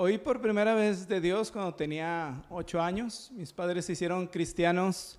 oí 0.00 0.16
por 0.16 0.40
primera 0.40 0.76
vez 0.76 1.08
de 1.08 1.20
Dios 1.20 1.50
cuando 1.50 1.74
tenía 1.74 2.40
ocho 2.50 2.80
años. 2.80 3.32
Mis 3.34 3.52
padres 3.52 3.84
se 3.84 3.94
hicieron 3.94 4.28
cristianos 4.28 5.18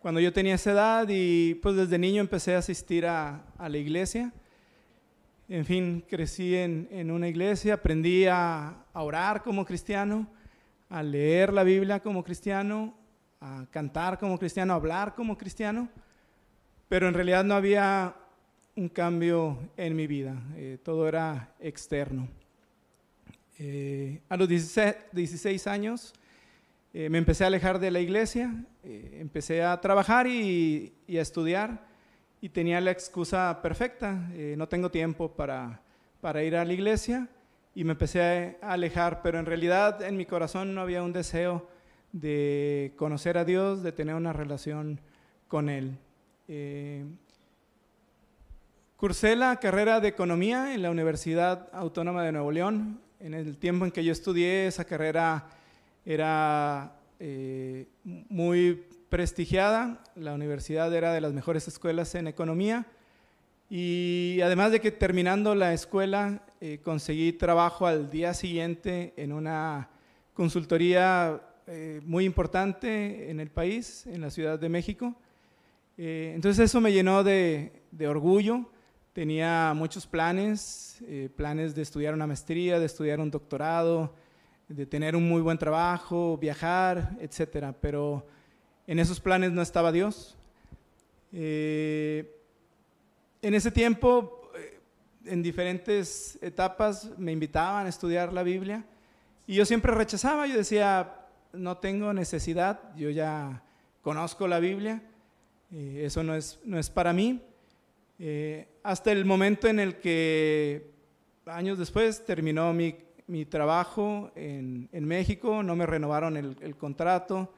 cuando 0.00 0.20
yo 0.20 0.34
tenía 0.34 0.56
esa 0.56 0.72
edad 0.72 1.06
y 1.08 1.54
pues 1.62 1.76
desde 1.76 1.98
niño 1.98 2.20
empecé 2.20 2.54
a 2.54 2.58
asistir 2.58 3.06
a, 3.06 3.42
la 3.58 3.78
iglesia. 3.78 4.30
En 5.48 5.64
fin, 5.64 6.04
crecí 6.06 6.54
en, 6.54 7.10
una 7.10 7.26
iglesia, 7.26 7.74
aprendí 7.74 8.26
a, 8.26 8.84
orar 8.92 9.42
como 9.42 9.64
cristiano, 9.64 10.26
a 10.90 11.02
leer 11.02 11.50
la 11.50 11.64
Biblia 11.64 12.00
como 12.00 12.22
cristiano, 12.22 12.94
a 13.40 13.64
cantar 13.70 14.18
como 14.18 14.38
cristiano, 14.38 14.74
a 14.74 14.76
hablar 14.76 15.14
como 15.14 15.38
cristiano, 15.38 15.88
pero 16.86 17.08
en 17.08 17.14
realidad 17.14 17.44
no 17.44 17.54
había 17.54 18.14
un 18.76 18.90
cambio 18.90 19.70
en 19.78 19.96
mi 19.96 20.06
vida, 20.06 20.36
eh, 20.54 20.76
todo 20.84 21.08
era 21.08 21.54
externo. 21.60 22.28
Eh, 23.60 24.20
a 24.28 24.36
los 24.36 24.48
16, 24.48 25.66
años 25.66 26.12
eh, 26.94 27.08
me 27.08 27.18
empecé 27.18 27.42
a 27.42 27.48
alejar 27.48 27.80
de 27.80 27.90
la 27.90 27.98
iglesia, 27.98 28.54
eh, 28.84 29.18
empecé 29.20 29.64
a 29.64 29.80
trabajar 29.80 30.28
y, 30.28 30.94
a 31.08 31.20
estudiar 31.20 31.84
y 32.40 32.50
tenía 32.50 32.80
la 32.80 32.92
excusa 32.92 33.58
perfecta, 33.60 34.12
no 34.56 34.68
tengo 34.68 34.92
tiempo 34.92 35.32
para, 35.32 35.82
para 36.20 36.44
ir 36.44 36.54
a 36.54 36.64
la 36.64 36.72
iglesia 36.72 37.28
y 37.74 37.82
me 37.82 37.92
empecé 37.92 38.58
a 38.62 38.74
alejar, 38.74 39.22
pero 39.22 39.40
en 39.40 39.46
realidad 39.46 40.02
en 40.02 40.16
mi 40.16 40.24
corazón 40.24 40.72
no 40.72 40.80
había 40.80 41.02
un 41.02 41.12
deseo 41.12 41.68
de 42.12 42.92
conocer 42.94 43.38
a 43.38 43.44
Dios, 43.44 43.82
de 43.82 43.90
tener 43.90 44.14
una 44.14 44.32
relación 44.32 45.00
con 45.48 45.68
Él. 45.68 45.98
Cursé 48.96 49.34
la 49.34 49.56
carrera 49.56 49.98
de 49.98 50.08
Economía 50.08 50.74
en 50.74 50.82
la 50.82 50.92
Universidad 50.92 51.68
Autónoma 51.72 52.22
de 52.22 52.30
Nuevo 52.30 52.52
León 52.52 53.00
en 53.20 53.34
el 53.34 53.56
tiempo 53.58 53.84
en 53.84 53.90
que 53.90 54.04
yo 54.04 54.12
estudié, 54.12 54.66
esa 54.66 54.84
carrera 54.84 55.46
era 56.04 56.96
eh, 57.18 57.86
muy 58.04 58.84
prestigiada, 59.08 60.02
la 60.14 60.34
universidad 60.34 60.94
era 60.94 61.12
de 61.12 61.20
las 61.20 61.32
mejores 61.32 61.66
escuelas 61.68 62.14
en 62.14 62.28
economía. 62.28 62.86
Y 63.70 64.40
además 64.42 64.72
de 64.72 64.80
que 64.80 64.90
terminando 64.90 65.54
la 65.54 65.74
escuela 65.74 66.42
eh, 66.60 66.78
conseguí 66.82 67.32
trabajo 67.32 67.86
al 67.86 68.08
día 68.10 68.32
siguiente 68.34 69.12
en 69.16 69.32
una 69.32 69.90
consultoría 70.32 71.42
eh, 71.66 72.00
muy 72.04 72.24
importante 72.24 73.30
en 73.30 73.40
el 73.40 73.50
país, 73.50 74.06
en 74.06 74.22
la 74.22 74.30
Ciudad 74.30 74.58
de 74.58 74.68
México. 74.68 75.14
entonces 75.96 76.66
eso 76.66 76.80
me 76.80 76.92
llenó 76.92 77.24
de, 77.24 77.72
de 77.90 78.08
orgullo 78.08 78.70
Tenía 79.18 79.72
muchos 79.74 80.06
planes, 80.06 81.02
eh, 81.08 81.28
planes 81.34 81.74
de 81.74 81.82
estudiar 81.82 82.14
una 82.14 82.28
maestría, 82.28 82.78
de 82.78 82.86
estudiar 82.86 83.18
un 83.18 83.32
doctorado, 83.32 84.14
de 84.68 84.86
tener 84.86 85.16
un 85.16 85.28
muy 85.28 85.42
buen 85.42 85.58
trabajo, 85.58 86.38
viajar, 86.38 87.16
etcétera. 87.18 87.74
Pero 87.80 88.24
en 88.86 89.00
esos 89.00 89.18
planes 89.18 89.50
no 89.50 89.60
estaba 89.60 89.90
Dios. 89.90 90.36
Eh, 91.32 92.32
en 93.42 93.54
ese 93.54 93.72
tiempo, 93.72 94.52
eh, 94.54 94.78
en 95.24 95.42
diferentes 95.42 96.38
etapas, 96.40 97.10
me 97.18 97.32
invitaban 97.32 97.86
a 97.86 97.88
estudiar 97.88 98.32
la 98.32 98.44
Biblia 98.44 98.84
y 99.48 99.56
yo 99.56 99.64
siempre 99.64 99.92
rechazaba. 99.92 100.46
Yo 100.46 100.56
decía, 100.56 101.26
no 101.52 101.78
tengo 101.78 102.12
necesidad, 102.12 102.94
yo 102.94 103.10
ya 103.10 103.64
conozco 104.00 104.46
la 104.46 104.60
Biblia, 104.60 105.02
eso 105.72 106.22
no 106.22 106.36
es, 106.36 106.60
no 106.64 106.78
es 106.78 106.88
para 106.88 107.12
mí. 107.12 107.42
Eh, 108.20 108.66
hasta 108.82 109.12
el 109.12 109.24
momento 109.24 109.68
en 109.68 109.78
el 109.78 110.00
que 110.00 110.90
años 111.46 111.78
después 111.78 112.24
terminó 112.24 112.72
mi, 112.72 112.96
mi 113.28 113.44
trabajo 113.44 114.32
en, 114.34 114.88
en, 114.90 115.04
México, 115.04 115.62
no 115.62 115.76
me 115.76 115.86
renovaron 115.86 116.36
el, 116.36 116.76
contrato, 116.76 117.52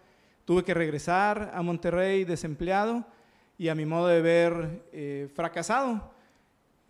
tuve 0.45 0.63
que 0.63 0.75
regresar 0.75 1.51
a 1.55 1.63
Monterrey 1.63 2.25
desempleado 2.25 3.07
y 3.57 3.69
a 3.69 3.75
mi 3.75 3.87
modo 3.87 4.09
de 4.09 4.21
ver 4.21 4.85
eh, 4.93 5.31
fracasado. 5.35 6.13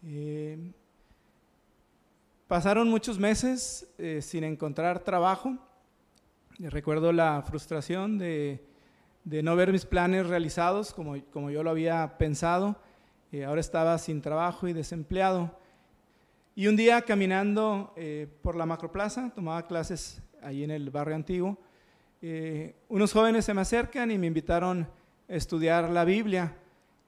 Eh, 0.04 0.58
pasaron 2.48 2.88
muchos 2.88 3.20
meses 3.20 3.88
sin 4.20 4.42
encontrar 4.42 4.98
trabajo. 5.00 5.56
Recuerdo 6.58 7.12
la 7.12 7.40
frustración 7.46 8.18
de, 8.18 8.64
de, 9.22 9.42
no 9.44 9.54
ver 9.54 9.70
mis 9.70 9.86
planes 9.86 10.26
realizados 10.26 10.92
como, 10.92 11.22
como 11.32 11.50
yo 11.50 11.62
lo 11.62 11.70
había 11.70 12.18
pensado 12.18 12.76
ahora 13.46 13.60
estaba 13.60 13.96
sin 13.98 14.20
trabajo 14.20 14.66
y 14.66 14.72
desempleado. 14.72 15.56
Y 16.56 16.66
un 16.66 16.76
día 16.76 17.02
caminando 17.02 17.92
eh, 17.96 18.26
por 18.42 18.56
la 18.56 18.66
macroplaza, 18.66 19.32
tomaba 19.34 19.66
clases 19.66 20.20
ahí 20.42 20.64
en 20.64 20.70
el 20.70 20.90
barrio 20.90 21.14
antiguo, 21.14 21.58
eh, 22.22 22.74
unos 22.88 23.12
jóvenes 23.12 23.44
se 23.44 23.54
me 23.54 23.62
acercan 23.62 24.10
y 24.10 24.18
me 24.18 24.26
invitaron 24.26 24.86
a 25.28 25.32
estudiar 25.32 25.88
la 25.88 26.04
Biblia. 26.04 26.54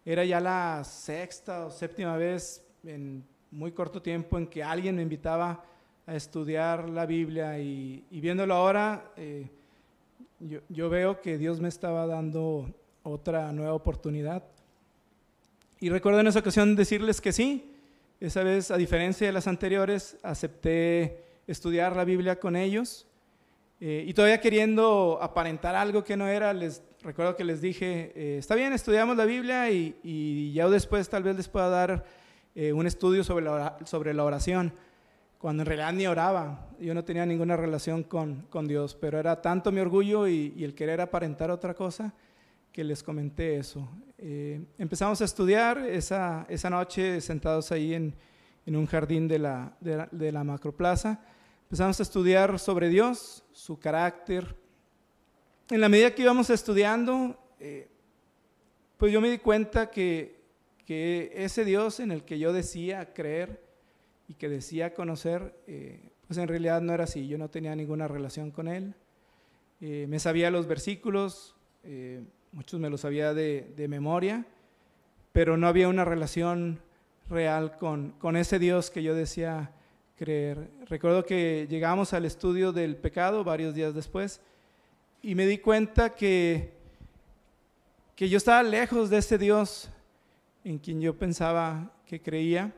Era 0.05 0.25
ya 0.25 0.41
la 0.41 0.83
sexta 0.85 1.67
o 1.67 1.71
séptima 1.71 2.17
vez 2.17 2.65
en 2.85 3.25
muy 3.51 3.73
corto 3.73 4.01
tiempo 4.01 4.39
en 4.39 4.47
que 4.47 4.63
alguien 4.63 4.97
me 4.97 5.03
invitaba 5.03 5.65
a 6.07 6.15
estudiar 6.15 6.89
la 6.89 7.05
Biblia 7.05 7.59
y, 7.59 8.05
viéndolo 8.11 8.55
ahora, 8.55 9.13
eh, 9.17 9.51
yo 10.69 10.89
veo 10.89 11.21
que 11.21 11.37
Dios 11.37 11.61
me 11.61 11.69
estaba 11.69 12.07
dando 12.07 12.73
otra 13.03 13.53
nueva 13.53 13.75
oportunidad. 13.75 14.43
Y 15.83 15.89
recuerdo 15.89 16.21
en 16.21 16.29
esa 16.29 16.39
ocasión 16.39 16.77
decirles 16.77 17.21
que 17.21 17.33
sí. 17.33 17.75
Esa 18.21 18.45
vez, 18.45 18.71
a 18.71 18.77
diferencia 18.77 19.27
de 19.27 19.33
las 19.33 19.49
anteriores, 19.49 20.17
acepté 20.23 21.25
estudiar 21.49 21.97
la 21.97 22.05
Biblia 22.05 22.39
con 22.39 22.55
ellos. 22.55 23.09
Eh, 23.81 24.05
y 24.07 24.15
todavía 24.15 24.41
queriendo 24.41 25.19
aparentar 25.21 25.75
algo 25.75 26.05
que 26.05 26.17
no 26.17 26.29
era, 26.29 26.53
les 26.53 26.85
recuerdo 27.03 27.35
que 27.35 27.43
les 27.43 27.61
dije, 27.61 28.13
eh, 28.15 28.37
está 28.39 28.55
bien, 28.55 28.73
estudiamos 28.73 29.17
la 29.17 29.25
Biblia 29.25 29.73
y, 29.73 30.53
ya 30.55 30.69
después 30.69 31.09
tal 31.09 31.25
vez 31.25 31.35
les 31.35 31.49
pueda 31.49 31.69
dar 31.69 32.05
eh, 32.55 32.73
un 32.73 32.87
estudio 32.87 33.25
sobre 33.25 33.45
la, 33.45 34.25
oración, 34.25 34.73
cuando 35.37 35.65
en 35.65 35.67
realidad 35.67 35.93
ni 35.95 36.07
oraba. 36.07 36.69
Yo 36.79 36.95
no 36.95 37.03
tenía 37.03 37.27
ninguna 37.27 37.57
relación 37.57 38.05
con, 38.05 38.69
Dios, 38.69 38.95
pero 38.95 39.19
era 39.19 39.43
tanto 39.43 39.73
mi 39.73 39.81
orgullo 39.81 40.29
y, 40.29 40.55
y 40.57 40.63
el 40.63 40.77
querer 40.77 41.01
aparentar 41.01 41.51
otra 41.51 41.75
cosa 41.75 42.15
que 42.73 42.83
les 42.83 43.03
comenté 43.03 43.57
eso. 43.57 43.87
Eh, 44.17 44.65
empezamos 44.79 45.21
a 45.21 45.25
estudiar 45.25 45.79
esa, 45.79 46.47
esa 46.49 46.71
noche 46.71 47.21
sentados 47.21 47.71
ahí 47.71 47.93
en, 47.93 48.15
en 48.65 48.77
un 48.77 48.87
jardín 48.87 49.29
de 49.29 49.39
la, 49.39 49.77
de, 49.81 50.33
la, 50.33 50.43
macroplaza. 50.43 51.21
Empezamos 51.65 52.01
a 52.01 52.03
estudiar 52.03 52.59
sobre 52.59 52.89
Dios, 52.89 53.45
su 53.53 53.79
carácter. 53.79 54.57
En 55.69 55.81
la 55.81 55.89
medida 55.89 56.15
que 56.15 56.23
íbamos 56.23 56.49
estudiando, 56.49 57.39
eh, 57.61 57.89
pues 58.97 59.13
yo 59.13 59.21
me 59.21 59.31
di 59.31 59.39
cuenta 59.39 59.91
que, 59.91 60.41
que, 60.87 61.31
ese 61.35 61.67
Dios 61.67 62.01
en 62.01 62.11
el 62.11 62.25
que 62.25 62.39
yo 62.39 62.55
decía 62.55 63.13
creer 63.13 63.63
y 64.29 64.35
que 64.35 64.49
decía 64.49 64.95
conocer, 64.95 65.55
eh, 65.67 66.09
pues 66.27 66.39
en 66.39 66.49
realidad 66.49 66.81
no 66.81 66.95
era 66.95 67.05
así. 67.05 67.29
Yo 67.29 67.37
no 67.37 67.51
tenía 67.51 67.77
ninguna 67.77 68.09
relación 68.09 68.51
con 68.51 68.69
Él. 68.69 68.95
me 69.81 70.19
sabía 70.19 70.51
los 70.51 70.67
versículos 70.67 71.55
muchos 72.53 72.79
me 72.79 72.91
lo 72.91 72.99
sabía 72.99 73.35
de, 73.35 73.87
memoria, 73.89 74.45
pero 75.33 75.57
no 75.57 75.67
había 75.67 75.89
una 75.89 76.05
relación 76.05 76.81
real 77.29 77.77
con, 77.77 78.11
con, 78.19 78.37
ese 78.37 78.59
Dios 78.59 78.91
que 78.91 79.03
yo 79.03 79.15
decía 79.15 79.73
creer. 80.17 80.69
Recuerdo 80.89 81.25
que 81.25 81.67
llegamos 81.69 82.13
al 82.13 82.25
estudio 82.25 82.73
del 82.73 82.97
pecado 82.97 83.43
varios 83.43 83.75
días 83.75 83.95
después 83.95 84.41
y 85.23 85.35
me 85.35 85.47
di 85.47 85.59
cuenta 85.59 86.11
que, 86.11 86.73
que 88.15 88.29
yo 88.29 88.37
estaba 88.37 88.63
lejos 88.63 89.09
de 89.09 89.19
ese 89.19 89.39
Dios 89.39 89.89
en 90.65 90.79
quien 90.79 91.01
yo 91.01 91.17
pensaba 91.17 91.91
que 92.07 92.21
creía. 92.21 92.73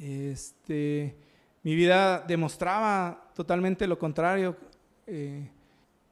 Este, 0.00 1.14
mi 1.62 1.74
vida 1.74 2.20
demostraba 2.20 3.30
totalmente 3.34 3.86
lo 3.86 3.98
contrario. 3.98 4.56
Eh, 5.06 5.48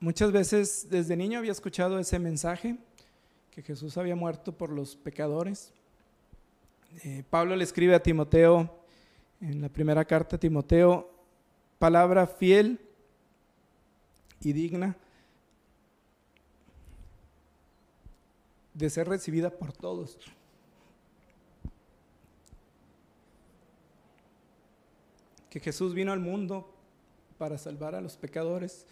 Muchas 0.03 0.33
veces 0.33 0.87
desde 0.89 1.15
niño 1.15 1.39
había 1.39 1.53
escuchado 1.53 1.99
ese 1.99 2.19
mensaje, 2.19 2.79
que 3.51 3.61
Jesús 3.61 3.99
había 3.99 4.17
muerto 4.17 4.57
por 4.57 4.71
los 4.71 4.97
pecadores. 4.97 5.75
Eh, 7.05 7.23
Pablo 7.29 7.55
le 7.55 7.65
escribe 7.65 7.95
a 7.95 8.03
Timoteo, 8.03 8.81
en 9.43 9.61
la 9.61 9.69
primera 9.69 10.03
carta 10.07 10.37
a 10.37 10.41
Timoteo, 10.41 11.11
palabra 11.79 12.27
fiel 12.27 12.81
y 14.41 14.55
digna 14.55 14.97
de 18.73 18.89
ser 18.89 19.07
recibida 19.07 19.51
por 19.51 19.75
todos. 19.75 20.19
Que 25.51 25.61
Jesús 25.61 25.93
vino 25.93 26.11
al 26.11 26.21
mundo 26.21 26.73
para 27.37 27.59
salvar 27.59 27.95
a 27.95 28.01
los 28.01 28.17
pecadores 28.17 28.87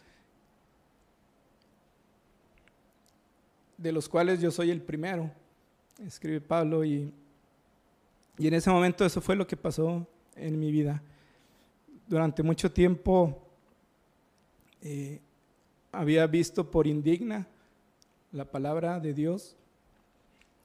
de 3.78 3.92
los 3.92 4.06
cuales 4.10 4.42
yo 4.42 4.50
soy 4.50 4.70
el 4.70 4.82
primero, 4.82 5.30
escribe 6.06 6.42
Pablo, 6.42 6.84
y, 6.84 7.14
y 8.36 8.46
en 8.46 8.52
ese 8.52 8.68
momento 8.68 9.06
eso 9.06 9.22
fue 9.22 9.36
lo 9.36 9.46
que 9.46 9.56
pasó 9.56 10.06
en 10.36 10.60
mi 10.60 10.70
vida. 10.70 11.02
Durante 12.06 12.42
mucho 12.42 12.70
tiempo 12.70 13.44
Eh, 14.80 15.18
había 15.90 16.24
visto 16.28 16.62
por 16.62 16.86
indigna 16.86 17.48
la 18.30 18.44
palabra 18.44 19.00
de 19.00 19.12
Dios, 19.12 19.56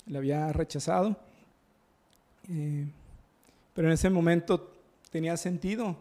la 0.05 0.19
había 0.19 0.53
rechazado, 0.53 1.17
eh, 2.47 2.85
pero 3.73 3.87
en 3.87 3.93
ese 3.95 4.11
momento 4.11 4.71
tenía 5.09 5.35
sentido. 5.35 5.95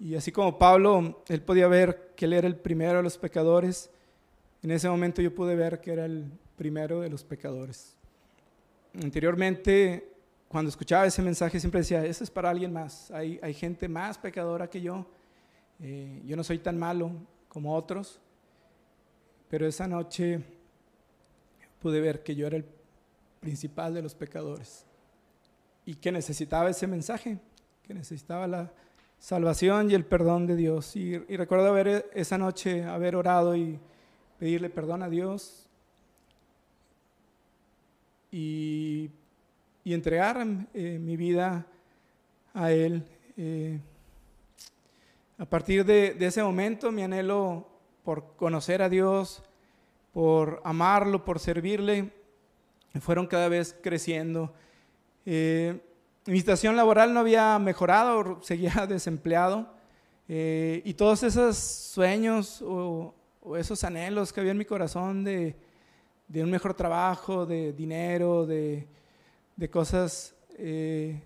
Y 0.00 0.16
así 0.16 0.32
como 0.32 0.58
Pablo, 0.58 1.22
él 1.28 1.40
podía 1.40 1.68
ver 1.68 2.14
que 2.16 2.24
él 2.24 2.32
era 2.32 2.48
el 2.48 2.56
primero 2.56 2.96
de 2.96 3.04
los 3.04 3.16
pecadores, 3.16 3.90
en 4.64 4.70
ese 4.70 4.88
momento 4.88 5.20
yo 5.20 5.34
pude 5.34 5.54
ver 5.54 5.82
que 5.82 5.92
era 5.92 6.06
el 6.06 6.24
primero 6.56 7.02
de 7.02 7.10
los 7.10 7.22
pecadores. 7.22 7.94
Anteriormente, 8.94 10.10
cuando 10.48 10.70
escuchaba 10.70 11.04
ese 11.04 11.20
mensaje, 11.20 11.60
siempre 11.60 11.80
decía, 11.80 12.02
eso 12.06 12.24
es 12.24 12.30
para 12.30 12.48
alguien 12.48 12.72
más, 12.72 13.10
hay, 13.10 13.38
hay 13.42 13.52
gente 13.52 13.88
más 13.88 14.16
pecadora 14.16 14.70
que 14.70 14.80
yo, 14.80 15.06
eh, 15.80 16.22
yo 16.24 16.34
no 16.34 16.42
soy 16.42 16.60
tan 16.60 16.78
malo 16.78 17.10
como 17.46 17.74
otros, 17.74 18.20
pero 19.50 19.66
esa 19.66 19.86
noche 19.86 20.40
pude 21.82 22.00
ver 22.00 22.22
que 22.22 22.34
yo 22.34 22.46
era 22.46 22.56
el 22.56 22.64
principal 23.40 23.92
de 23.92 24.00
los 24.00 24.14
pecadores 24.14 24.86
y 25.84 25.94
que 25.96 26.10
necesitaba 26.10 26.70
ese 26.70 26.86
mensaje, 26.86 27.38
que 27.82 27.92
necesitaba 27.92 28.46
la 28.46 28.72
salvación 29.18 29.90
y 29.90 29.94
el 29.94 30.06
perdón 30.06 30.46
de 30.46 30.56
Dios. 30.56 30.96
Y, 30.96 31.18
recuerdo 31.18 31.68
haber 31.68 32.10
esa 32.14 32.38
noche 32.38 32.84
haber 32.84 33.14
orado 33.14 33.54
y 33.54 33.78
pedirle 34.38 34.70
perdón 34.70 35.02
a 35.02 35.08
Dios 35.08 35.64
y, 38.30 39.10
entregar 39.84 40.44
eh, 40.74 40.98
mi 41.00 41.16
vida 41.16 41.66
a 42.52 42.72
Él. 42.72 43.04
Eh, 43.36 43.78
a 45.38 45.44
partir 45.44 45.84
de, 45.84 46.16
ese 46.18 46.42
momento, 46.42 46.90
mi 46.90 47.02
anhelo 47.02 47.68
por 48.02 48.34
conocer 48.36 48.82
a 48.82 48.88
Dios, 48.88 49.42
por 50.12 50.60
amarlo, 50.64 51.24
por 51.24 51.38
servirle, 51.38 52.12
fueron 53.00 53.26
cada 53.26 53.48
vez 53.48 53.76
creciendo. 53.80 54.52
Eh, 55.26 55.80
mi 56.26 56.38
situación 56.38 56.76
laboral 56.76 57.14
no 57.14 57.20
había 57.20 57.58
mejorado, 57.58 58.38
seguía 58.42 58.86
desempleado. 58.88 59.72
Y 60.26 60.94
todos 60.94 61.22
esos 61.22 61.56
sueños 61.58 62.62
o, 62.62 63.14
esos 63.58 63.84
anhelos 63.84 64.32
que 64.32 64.40
había 64.40 64.52
en 64.52 64.58
mi 64.58 64.64
corazón 64.64 65.22
de, 65.24 65.54
un 66.34 66.50
mejor 66.50 66.74
trabajo, 66.74 67.44
de 67.44 67.72
dinero, 67.72 68.46
de, 68.46 68.86
cosas 69.70 70.34
eh, 70.56 71.20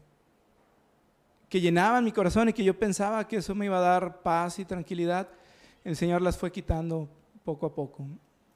que 1.48 1.60
llenaban 1.60 2.04
mi 2.04 2.12
corazón 2.12 2.48
y 2.48 2.52
que 2.52 2.64
yo 2.64 2.78
pensaba 2.78 3.26
que 3.26 3.36
eso 3.36 3.54
me 3.54 3.66
iba 3.66 3.78
a 3.78 3.80
dar 3.80 4.22
paz 4.22 4.58
y 4.58 4.64
tranquilidad, 4.64 5.28
el 5.84 5.96
Señor 5.96 6.20
las 6.20 6.36
fue 6.36 6.50
quitando 6.50 7.08
poco 7.44 7.66
a 7.66 7.74
poco. 7.74 8.04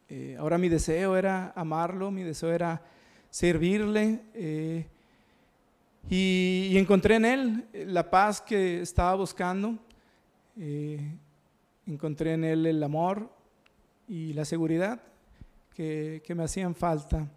Eh, 0.08 0.36
ahora 0.38 0.58
mi 0.58 0.68
deseo 0.68 1.16
era 1.16 1.52
amarlo, 1.54 2.10
mi 2.10 2.22
deseo 2.22 2.52
era 2.52 2.82
servirle. 3.30 4.20
Y, 6.10 6.76
encontré 6.76 7.16
en 7.16 7.24
Él 7.24 7.68
la 7.72 8.10
paz 8.10 8.40
que 8.40 8.82
estaba 8.82 9.14
buscando, 9.14 9.78
eh, 10.58 11.00
encontré 11.86 12.34
en 12.34 12.44
Él 12.44 12.66
el 12.66 12.82
amor 12.82 13.30
y 14.08 14.32
la 14.32 14.44
seguridad 14.44 15.00
que, 15.74 16.22
me 16.34 16.44
hacían 16.44 16.74
falta. 16.74 17.28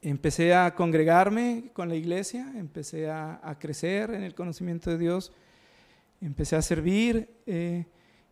Empecé 0.00 0.54
a 0.54 0.74
congregarme 0.74 1.70
con 1.72 1.88
la 1.88 1.96
iglesia, 1.96 2.52
empecé 2.54 3.10
a, 3.10 3.56
crecer 3.58 4.10
en 4.10 4.22
el 4.22 4.34
conocimiento 4.34 4.90
de 4.90 4.98
Dios, 4.98 5.32
empecé 6.20 6.56
a 6.56 6.62
servir 6.62 7.28
eh, 7.46 7.84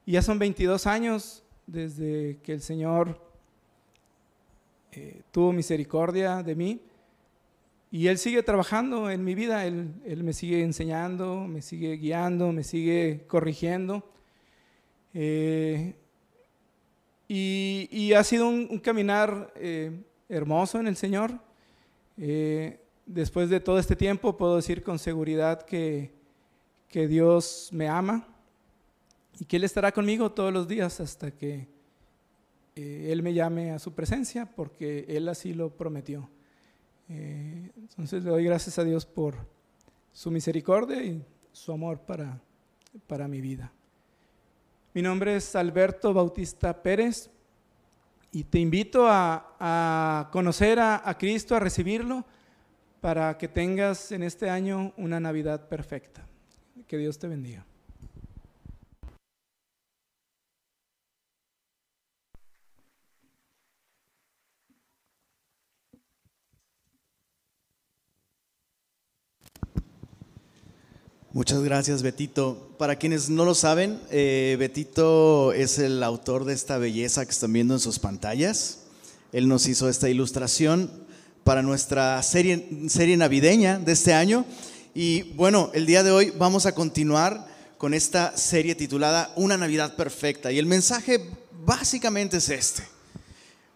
y 0.04 0.12
ya 0.12 0.22
son 0.22 0.38
22 0.38 0.86
años 0.86 1.42
desde 1.66 2.38
que 2.42 2.52
el 2.52 2.60
Señor 2.60 3.20
eh, 4.92 5.22
tuvo 5.30 5.52
misericordia 5.52 6.42
de 6.42 6.54
mí. 6.54 6.80
Y 7.90 8.08
Él 8.08 8.18
sigue 8.18 8.42
trabajando 8.42 9.10
en 9.10 9.24
mi 9.24 9.34
vida, 9.34 9.64
Él, 9.64 9.94
me 10.22 10.32
sigue 10.32 10.62
enseñando, 10.62 11.46
me 11.46 11.62
sigue 11.62 11.96
guiando, 11.96 12.52
me 12.52 12.62
sigue 12.62 13.24
corrigiendo. 13.26 14.08
Eh, 15.14 15.94
y, 17.28 18.12
ha 18.12 18.22
sido 18.22 18.48
un, 18.48 18.78
caminar 18.78 19.52
eh, 19.56 20.02
hermoso 20.28 20.78
en 20.78 20.86
el 20.86 20.96
Señor. 20.96 21.40
Eh, 22.16 22.80
después 23.04 23.50
de 23.50 23.60
todo 23.60 23.78
este 23.78 23.96
tiempo 23.96 24.36
puedo 24.36 24.56
decir 24.56 24.82
con 24.82 24.98
seguridad 24.98 25.62
que, 25.62 26.14
Dios 26.88 27.68
me 27.72 27.88
ama 27.88 28.26
y 29.38 29.44
que 29.44 29.58
Él 29.58 29.64
estará 29.64 29.92
conmigo 29.92 30.32
todos 30.32 30.50
los 30.50 30.66
días 30.66 30.98
hasta 30.98 31.30
que 31.30 31.68
Él 32.74 33.22
me 33.22 33.34
llame 33.34 33.72
a 33.72 33.78
su 33.78 33.92
presencia, 33.92 34.46
porque 34.46 35.04
Él 35.06 35.28
así 35.28 35.52
lo 35.52 35.68
prometió. 35.68 36.30
Eh, 37.08 37.70
entonces 37.76 38.24
le 38.24 38.30
doy 38.30 38.44
gracias 38.44 38.78
a 38.78 38.84
Dios 38.84 39.04
por 39.04 39.36
su 40.12 40.30
misericordia 40.30 41.02
y 41.04 41.22
su 41.52 41.70
amor 41.72 42.00
para, 42.00 42.40
para 43.06 43.28
mi 43.28 43.42
vida. 43.42 43.72
Mi 44.96 45.02
nombre 45.02 45.36
es 45.36 45.54
Alberto 45.54 46.14
Bautista 46.14 46.82
Pérez 46.82 47.28
y 48.32 48.44
te 48.44 48.58
invito 48.60 49.06
a, 49.06 50.30
conocer 50.32 50.78
a, 50.78 51.06
a 51.06 51.18
Cristo, 51.18 51.54
a 51.54 51.60
recibirlo, 51.60 52.24
para 53.02 53.36
que 53.36 53.46
tengas 53.46 54.10
en 54.10 54.22
este 54.22 54.48
año 54.48 54.94
una 54.96 55.20
Navidad 55.20 55.68
perfecta. 55.68 56.26
Que 56.86 56.96
Dios 56.96 57.18
te 57.18 57.28
bendiga. 57.28 57.66
Muchas 71.36 71.62
gracias, 71.62 72.00
Betito. 72.00 72.70
Para 72.78 72.96
quienes 72.96 73.28
no 73.28 73.44
lo 73.44 73.54
saben, 73.54 74.00
eh, 74.10 74.56
Betito 74.58 75.52
es 75.52 75.78
el 75.78 76.02
autor 76.02 76.46
de 76.46 76.54
esta 76.54 76.78
belleza 76.78 77.26
que 77.26 77.30
están 77.30 77.52
viendo 77.52 77.74
en 77.74 77.80
sus 77.80 77.98
pantallas. 77.98 78.84
Él 79.32 79.46
nos 79.46 79.68
hizo 79.68 79.90
esta 79.90 80.08
ilustración 80.08 80.90
para 81.44 81.60
nuestra 81.60 82.22
serie, 82.22 82.88
serie 82.88 83.18
navideña 83.18 83.78
de 83.78 83.92
este 83.92 84.14
año. 84.14 84.46
Y 84.94 85.34
bueno, 85.34 85.70
el 85.74 85.84
día 85.84 86.02
de 86.02 86.10
hoy 86.10 86.32
vamos 86.38 86.64
a 86.64 86.74
continuar 86.74 87.46
con 87.76 87.92
esta 87.92 88.34
serie 88.34 88.74
titulada 88.74 89.30
Una 89.36 89.58
Navidad 89.58 89.94
Perfecta. 89.94 90.52
Y 90.52 90.58
el 90.58 90.64
mensaje 90.64 91.20
básicamente 91.66 92.38
es 92.38 92.48
este. 92.48 92.82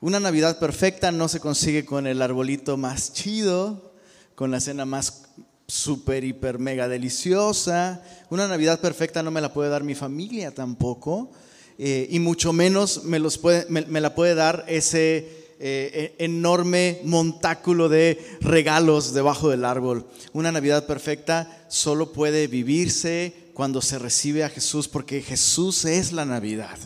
Una 0.01 0.19
Navidad 0.19 0.59
perfecta 0.59 1.13
no 1.13 1.29
se 1.29 1.41
consigue 1.41 1.85
con 1.85 2.07
el 2.07 2.23
arbolito 2.23 2.79
más 2.79 3.13
chido, 3.13 3.93
con 4.35 4.51
la 4.51 4.61
cena 4.61 4.87
más 4.87 5.25
súper, 5.71 6.25
hiper, 6.25 6.59
mega 6.59 6.89
deliciosa. 6.89 8.03
Una 8.29 8.49
Navidad 8.49 8.81
perfecta 8.81 9.23
no 9.23 9.31
me 9.31 9.41
la 9.41 9.53
puede 9.53 9.71
dar 9.71 9.85
mi 9.85 9.95
familia 9.95 10.53
tampoco. 10.53 11.31
Eh, 11.79 12.09
y 12.11 12.19
mucho 12.19 12.53
menos 12.53 13.05
me, 13.05 13.19
los 13.19 13.39
puede, 13.39 13.65
me, 13.71 14.01
la 14.01 14.15
puede 14.15 14.35
dar 14.35 14.67
ese 14.69 15.55
eh, 15.59 16.15
e, 16.19 16.25
enorme 16.25 17.01
montáculo 17.05 17.89
de 17.89 18.19
regalos 18.41 19.15
debajo 19.15 19.49
del 19.49 19.65
árbol. 19.65 20.07
Una 20.35 20.53
Navidad 20.53 20.87
perfecta 20.87 21.65
solo 21.69 22.13
puede 22.13 22.49
vivirse 22.49 23.33
cuando 23.55 23.81
se 23.81 23.99
recibe 23.99 24.45
a 24.45 24.51
Jesús, 24.51 24.89
porque 24.89 25.23
Jesús 25.23 25.87
es 25.87 26.13
la 26.13 26.27
Navidad. 26.27 26.79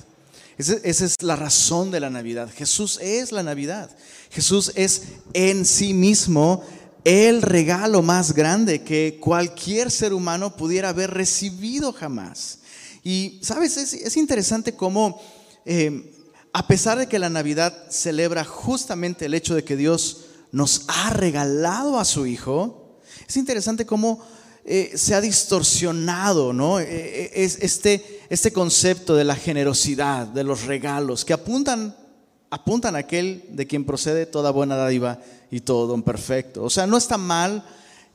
esa 0.58 1.04
es 1.04 1.16
la 1.22 1.34
razón 1.34 1.90
de 1.90 1.98
la 2.00 2.10
Navidad. 2.10 2.48
Jesús 2.54 3.00
es 3.02 3.32
la 3.32 3.42
Navidad. 3.42 3.90
Jesús 4.30 4.72
es 4.74 5.02
en 5.32 5.64
sí 5.64 5.94
mismo 5.94 6.62
el 7.04 7.42
regalo 7.42 8.02
más 8.02 8.32
grande 8.32 8.82
que 8.82 9.18
cualquier 9.20 9.90
ser 9.90 10.14
humano 10.14 10.56
pudiera 10.56 10.88
haber 10.88 11.10
recibido 11.10 11.92
jamás. 11.92 12.58
Y, 13.02 13.38
¿sabes? 13.42 13.76
Es, 13.76 14.16
interesante 14.16 14.74
cómo, 14.74 15.20
eh, 15.66 16.10
a 16.54 16.66
pesar 16.66 16.98
de 16.98 17.06
que 17.06 17.18
la 17.18 17.28
Navidad 17.28 17.74
celebra 17.90 18.44
justamente 18.44 19.26
el 19.26 19.34
hecho 19.34 19.54
de 19.54 19.64
que 19.64 19.76
Dios 19.76 20.24
nos 20.50 20.84
ha 20.88 21.10
regalado 21.10 21.98
a 21.98 22.06
su 22.06 22.24
Hijo, 22.24 22.98
es 23.28 23.36
interesante 23.36 23.84
cómo 23.84 24.24
eh, 24.64 24.92
se 24.94 25.14
ha 25.14 25.20
distorsionado 25.20 26.54
¿no? 26.54 26.80
Eh, 26.80 27.30
es 27.34 27.58
este, 27.60 28.22
este 28.30 28.50
concepto 28.50 29.14
de 29.14 29.24
la 29.24 29.36
generosidad, 29.36 30.26
de 30.26 30.42
los 30.42 30.64
regalos, 30.64 31.26
que 31.26 31.34
apuntan, 31.34 31.94
apuntan 32.54 32.94
a 32.94 33.00
aquel 33.00 33.42
de 33.48 33.66
quien 33.66 33.84
procede 33.84 34.26
toda 34.26 34.52
buena 34.52 34.76
dádiva 34.76 35.18
y 35.50 35.60
todo 35.60 35.88
don 35.88 36.04
perfecto. 36.04 36.62
O 36.62 36.70
sea, 36.70 36.86
no 36.86 36.96
está 36.96 37.18
mal 37.18 37.64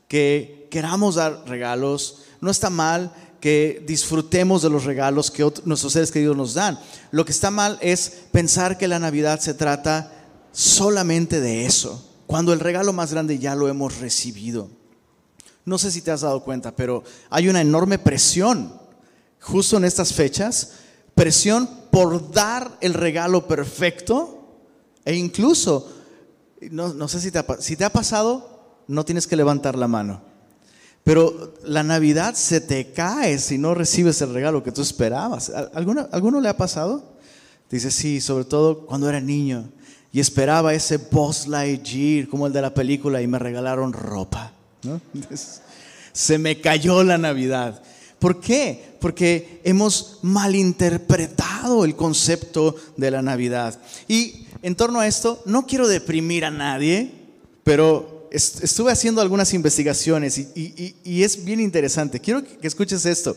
que 0.07 0.67
queramos 0.71 1.15
dar 1.15 1.43
regalos, 1.45 2.19
no 2.39 2.49
está 2.49 2.69
mal 2.69 3.13
que 3.41 3.83
disfrutemos 3.85 4.61
de 4.61 4.69
los 4.69 4.85
regalos 4.85 5.29
que 5.29 5.43
nuestros 5.65 5.91
seres 5.91 6.11
queridos 6.11 6.37
nos 6.37 6.53
dan. 6.53 6.79
Lo 7.11 7.25
que 7.25 7.33
está 7.33 7.51
mal 7.51 7.77
es 7.81 8.13
pensar 8.31 8.77
que 8.77 8.87
la 8.87 8.97
Navidad 8.99 9.41
se 9.41 9.53
trata 9.53 10.09
solamente 10.53 11.41
de 11.41 11.65
eso, 11.65 12.09
cuando 12.25 12.53
el 12.53 12.61
regalo 12.61 12.93
más 12.93 13.11
grande 13.11 13.39
ya 13.39 13.55
lo 13.55 13.67
hemos 13.67 13.97
recibido. 13.99 14.69
No 15.65 15.77
sé 15.77 15.91
si 15.91 16.01
te 16.01 16.11
has 16.11 16.21
dado 16.21 16.45
cuenta, 16.45 16.73
pero 16.73 17.03
hay 17.29 17.49
una 17.49 17.59
enorme 17.59 17.99
presión 17.99 18.73
justo 19.41 19.75
en 19.75 19.83
estas 19.83 20.13
fechas, 20.13 20.71
presión 21.19 21.69
por 21.91 22.31
dar 22.31 22.77
el 22.79 22.93
regalo 22.93 23.45
perfecto 23.45 24.39
e 25.03 25.15
incluso, 25.15 25.91
no, 26.71 27.07
sé 27.09 27.19
si 27.19 27.29
te, 27.29 27.39
ha, 27.39 27.45
si 27.59 27.75
te 27.75 27.83
ha 27.83 27.91
pasado, 27.91 28.83
no 28.87 29.03
tienes 29.03 29.27
que 29.27 29.35
levantar 29.35 29.77
la 29.77 29.89
mano. 29.89 30.21
Pero 31.03 31.55
la 31.65 31.83
Navidad 31.83 32.35
se 32.35 32.61
te 32.61 32.93
cae 32.93 33.37
si 33.37 33.57
no 33.57 33.75
recibes 33.75 34.21
el 34.21 34.33
regalo 34.33 34.63
que 34.63 34.71
tú 34.71 34.81
esperabas. 34.81 35.51
¿Alguno, 35.73 36.07
¿alguno 36.13 36.39
le 36.39 36.47
ha 36.47 36.55
pasado? 36.55 37.03
Dice, 37.69 37.91
sí, 37.91 38.21
sobre 38.21 38.45
todo 38.45 38.85
cuando 38.85 39.09
era 39.09 39.19
niño 39.19 39.69
y 40.13 40.21
esperaba 40.21 40.73
ese 40.73 40.95
Buzz 40.95 41.47
Lightyear 41.47 42.29
como 42.29 42.47
el 42.47 42.53
de 42.53 42.61
la 42.61 42.73
película 42.73 43.21
y 43.21 43.27
me 43.27 43.39
regalaron 43.39 43.91
ropa. 43.91 44.53
Se 46.13 46.37
me 46.37 46.61
cayó 46.61 47.03
la 47.03 47.17
Navidad. 47.17 47.83
¿Por 48.19 48.39
qué? 48.39 48.97
Porque 48.99 49.61
hemos 49.63 50.19
malinterpretado 50.21 51.85
el 51.85 51.95
concepto 51.95 52.75
de 52.97 53.11
la 53.11 53.21
Navidad. 53.21 53.79
Y 54.07 54.45
en 54.61 54.75
torno 54.75 54.99
a 54.99 55.07
esto, 55.07 55.41
no 55.45 55.65
quiero 55.65 55.87
deprimir 55.87 56.43
a 56.43 56.51
nadie, 56.51 57.11
pero 57.63 58.27
estuve 58.31 58.91
haciendo 58.91 59.21
algunas 59.21 59.53
investigaciones 59.53 60.37
y, 60.37 61.23
es 61.23 61.43
bien 61.43 61.59
interesante. 61.59 62.19
Quiero 62.19 62.43
que 62.43 62.67
escuches 62.67 63.05
esto. 63.05 63.35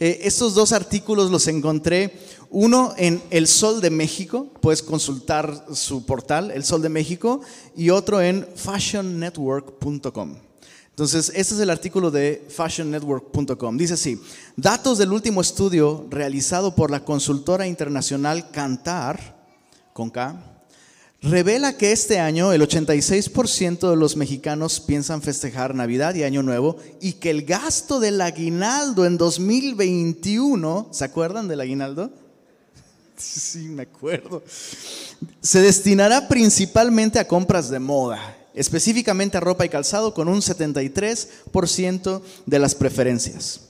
Eh, 0.00 0.20
estos 0.22 0.54
dos 0.54 0.72
artículos 0.72 1.30
los 1.30 1.46
encontré, 1.46 2.18
uno 2.50 2.94
en 2.96 3.22
El 3.30 3.46
Sol 3.46 3.80
de 3.80 3.90
México, 3.90 4.48
puedes 4.60 4.82
consultar 4.82 5.66
su 5.72 6.04
portal, 6.04 6.50
El 6.50 6.64
Sol 6.64 6.82
de 6.82 6.88
México, 6.88 7.40
y 7.76 7.90
otro 7.90 8.20
en 8.20 8.46
fashionnetwork.com. 8.56 10.36
Entonces, 10.94 11.32
este 11.34 11.54
es 11.56 11.60
el 11.60 11.70
artículo 11.70 12.12
de 12.12 12.46
fashionnetwork.com. 12.50 13.76
Dice 13.76 13.94
así, 13.94 14.20
datos 14.54 14.96
del 14.96 15.12
último 15.12 15.40
estudio 15.40 16.06
realizado 16.08 16.76
por 16.76 16.92
la 16.92 17.04
consultora 17.04 17.66
internacional 17.66 18.52
Cantar, 18.52 19.34
con 19.92 20.08
K, 20.08 20.36
revela 21.20 21.76
que 21.76 21.90
este 21.90 22.20
año 22.20 22.52
el 22.52 22.62
86% 22.62 23.90
de 23.90 23.96
los 23.96 24.16
mexicanos 24.16 24.78
piensan 24.78 25.20
festejar 25.20 25.74
Navidad 25.74 26.14
y 26.14 26.22
Año 26.22 26.44
Nuevo 26.44 26.76
y 27.00 27.14
que 27.14 27.30
el 27.30 27.42
gasto 27.42 27.98
del 27.98 28.20
aguinaldo 28.20 29.04
en 29.04 29.18
2021, 29.18 30.90
¿se 30.92 31.04
acuerdan 31.04 31.48
del 31.48 31.60
aguinaldo? 31.60 32.12
Sí, 33.16 33.68
me 33.68 33.82
acuerdo. 33.82 34.42
Se 35.40 35.60
destinará 35.60 36.26
principalmente 36.26 37.20
a 37.20 37.28
compras 37.28 37.70
de 37.70 37.78
moda 37.78 38.36
específicamente 38.54 39.36
a 39.36 39.40
ropa 39.40 39.66
y 39.66 39.68
calzado 39.68 40.14
con 40.14 40.28
un 40.28 40.40
73% 40.40 42.22
de 42.46 42.58
las 42.58 42.74
preferencias. 42.74 43.60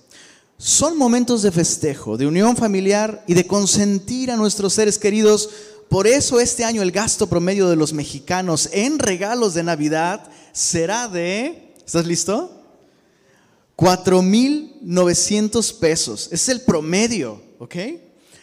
Son 0.57 0.97
momentos 0.97 1.43
de 1.43 1.51
festejo, 1.51 2.17
de 2.17 2.27
unión 2.27 2.57
familiar 2.57 3.25
y 3.27 3.35
de 3.35 3.47
consentir 3.47 4.31
a 4.31 4.37
nuestros 4.37 4.75
seres 4.75 4.99
queridos. 4.99 5.51
Por 5.89 6.07
eso 6.07 6.39
este 6.39 6.65
año 6.65 6.83
el 6.83 6.93
gasto 6.93 7.27
promedio 7.27 7.69
de 7.69 7.77
los 7.77 7.93
mexicanos 7.93 8.69
en 8.73 8.99
regalos 8.99 9.55
de 9.55 9.65
Navidad 9.65 10.29
será 10.53 11.09
de, 11.09 11.75
¿estás 11.85 12.07
listo? 12.07 12.63
4.900 13.77 15.79
pesos. 15.79 16.29
Es 16.31 16.49
el 16.49 16.61
promedio, 16.61 17.43
¿ok? 17.59 17.75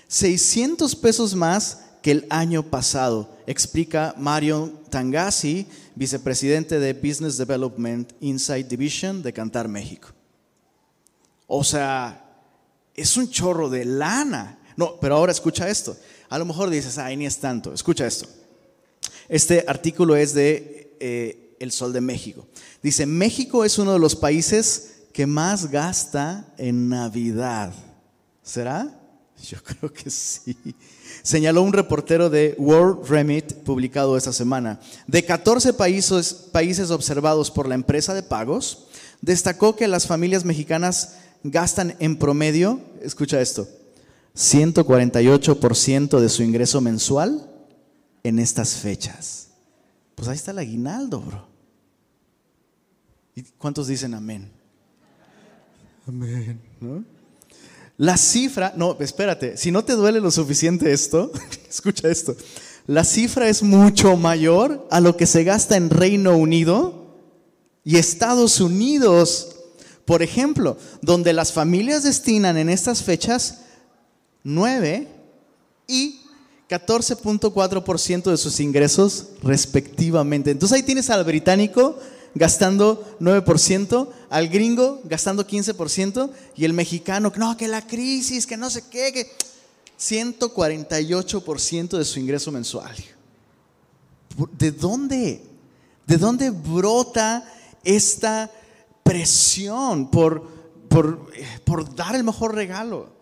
600 0.07 0.93
pesos 0.97 1.35
más 1.35 1.77
que 2.01 2.11
el 2.11 2.27
año 2.29 2.63
pasado, 2.63 3.29
explica 3.47 4.13
Mario 4.17 4.73
Tangasi, 4.89 5.67
vicepresidente 5.95 6.79
de 6.79 6.93
Business 6.93 7.37
Development 7.37 8.11
Inside 8.19 8.63
Division 8.63 9.21
de 9.21 9.33
Cantar 9.33 9.67
México. 9.67 10.09
O 11.47 11.63
sea, 11.63 12.25
es 12.95 13.17
un 13.17 13.29
chorro 13.29 13.69
de 13.69 13.85
lana. 13.85 14.59
No, 14.77 14.99
pero 14.99 15.15
ahora 15.15 15.31
escucha 15.31 15.69
esto. 15.69 15.97
A 16.29 16.37
lo 16.37 16.45
mejor 16.45 16.69
dices, 16.69 16.97
ay, 16.97 17.17
ni 17.17 17.25
es 17.25 17.37
tanto. 17.39 17.73
Escucha 17.73 18.07
esto. 18.07 18.27
Este 19.27 19.65
artículo 19.67 20.15
es 20.15 20.33
de 20.33 20.95
eh, 20.99 21.55
El 21.59 21.71
Sol 21.71 21.93
de 21.93 22.01
México. 22.01 22.47
Dice, 22.81 23.05
México 23.05 23.65
es 23.65 23.77
uno 23.77 23.93
de 23.93 23.99
los 23.99 24.15
países 24.15 25.03
que 25.13 25.25
más 25.25 25.69
gasta 25.69 26.53
en 26.57 26.89
Navidad. 26.89 27.73
¿Será? 28.43 28.97
Yo 29.43 29.57
creo 29.63 29.91
que 29.91 30.09
sí 30.09 30.55
señaló 31.23 31.61
un 31.63 31.73
reportero 31.73 32.29
de 32.29 32.55
World 32.57 33.07
Remit 33.07 33.53
publicado 33.63 34.17
esta 34.17 34.33
semana. 34.33 34.79
De 35.07 35.23
14 35.25 35.73
países, 35.73 36.33
países 36.33 36.91
observados 36.91 37.51
por 37.51 37.67
la 37.67 37.75
empresa 37.75 38.13
de 38.13 38.23
pagos, 38.23 38.87
destacó 39.21 39.75
que 39.75 39.87
las 39.87 40.07
familias 40.07 40.45
mexicanas 40.45 41.15
gastan 41.43 41.95
en 41.99 42.17
promedio, 42.17 42.79
escucha 43.01 43.41
esto, 43.41 43.67
148% 44.35 46.19
de 46.19 46.29
su 46.29 46.43
ingreso 46.43 46.81
mensual 46.81 47.49
en 48.23 48.39
estas 48.39 48.75
fechas. 48.75 49.49
Pues 50.15 50.27
ahí 50.27 50.35
está 50.35 50.51
el 50.51 50.59
aguinaldo, 50.59 51.21
bro. 51.21 51.47
¿Y 53.35 53.43
cuántos 53.57 53.87
dicen 53.87 54.13
amén? 54.13 54.51
Amén. 56.07 56.59
¿No? 56.79 57.03
La 58.01 58.17
cifra, 58.17 58.73
no, 58.75 58.97
espérate, 58.99 59.57
si 59.57 59.69
no 59.69 59.85
te 59.85 59.93
duele 59.93 60.19
lo 60.19 60.31
suficiente 60.31 60.91
esto, 60.91 61.31
escucha 61.69 62.09
esto, 62.09 62.35
la 62.87 63.03
cifra 63.03 63.47
es 63.47 63.61
mucho 63.61 64.17
mayor 64.17 64.87
a 64.89 64.99
lo 64.99 65.15
que 65.15 65.27
se 65.27 65.43
gasta 65.43 65.77
en 65.77 65.91
Reino 65.91 66.35
Unido 66.35 67.19
y 67.83 67.97
Estados 67.97 68.59
Unidos. 68.59 69.55
Por 70.05 70.23
ejemplo, 70.23 70.77
donde 71.03 71.31
las 71.31 71.53
familias 71.53 72.01
destinan 72.01 72.57
en 72.57 72.69
estas 72.69 73.03
fechas 73.03 73.59
9 74.45 75.07
y 75.87 76.21
14.4% 76.71 78.31
de 78.31 78.37
sus 78.37 78.59
ingresos 78.61 79.27
respectivamente. 79.43 80.49
Entonces 80.49 80.75
ahí 80.75 80.81
tienes 80.81 81.11
al 81.11 81.23
británico 81.23 81.99
gastando 82.35 83.17
9%, 83.19 84.07
al 84.29 84.47
gringo 84.47 85.01
gastando 85.03 85.45
15% 85.45 86.29
y 86.55 86.65
el 86.65 86.73
mexicano, 86.73 87.31
no, 87.35 87.57
que 87.57 87.67
la 87.67 87.85
crisis, 87.85 88.47
que 88.47 88.57
no 88.57 88.69
sé 88.69 88.83
qué, 88.89 89.11
que 89.11 89.31
148% 89.99 91.97
de 91.97 92.05
su 92.05 92.19
ingreso 92.19 92.51
mensual. 92.51 92.95
¿De 94.57 94.71
dónde? 94.71 95.43
¿De 96.07 96.17
dónde 96.17 96.49
brota 96.49 97.45
esta 97.83 98.49
presión 99.03 100.09
por, 100.09 100.47
por, 100.89 101.31
por 101.63 101.95
dar 101.95 102.15
el 102.15 102.23
mejor 102.23 102.55
regalo? 102.55 103.13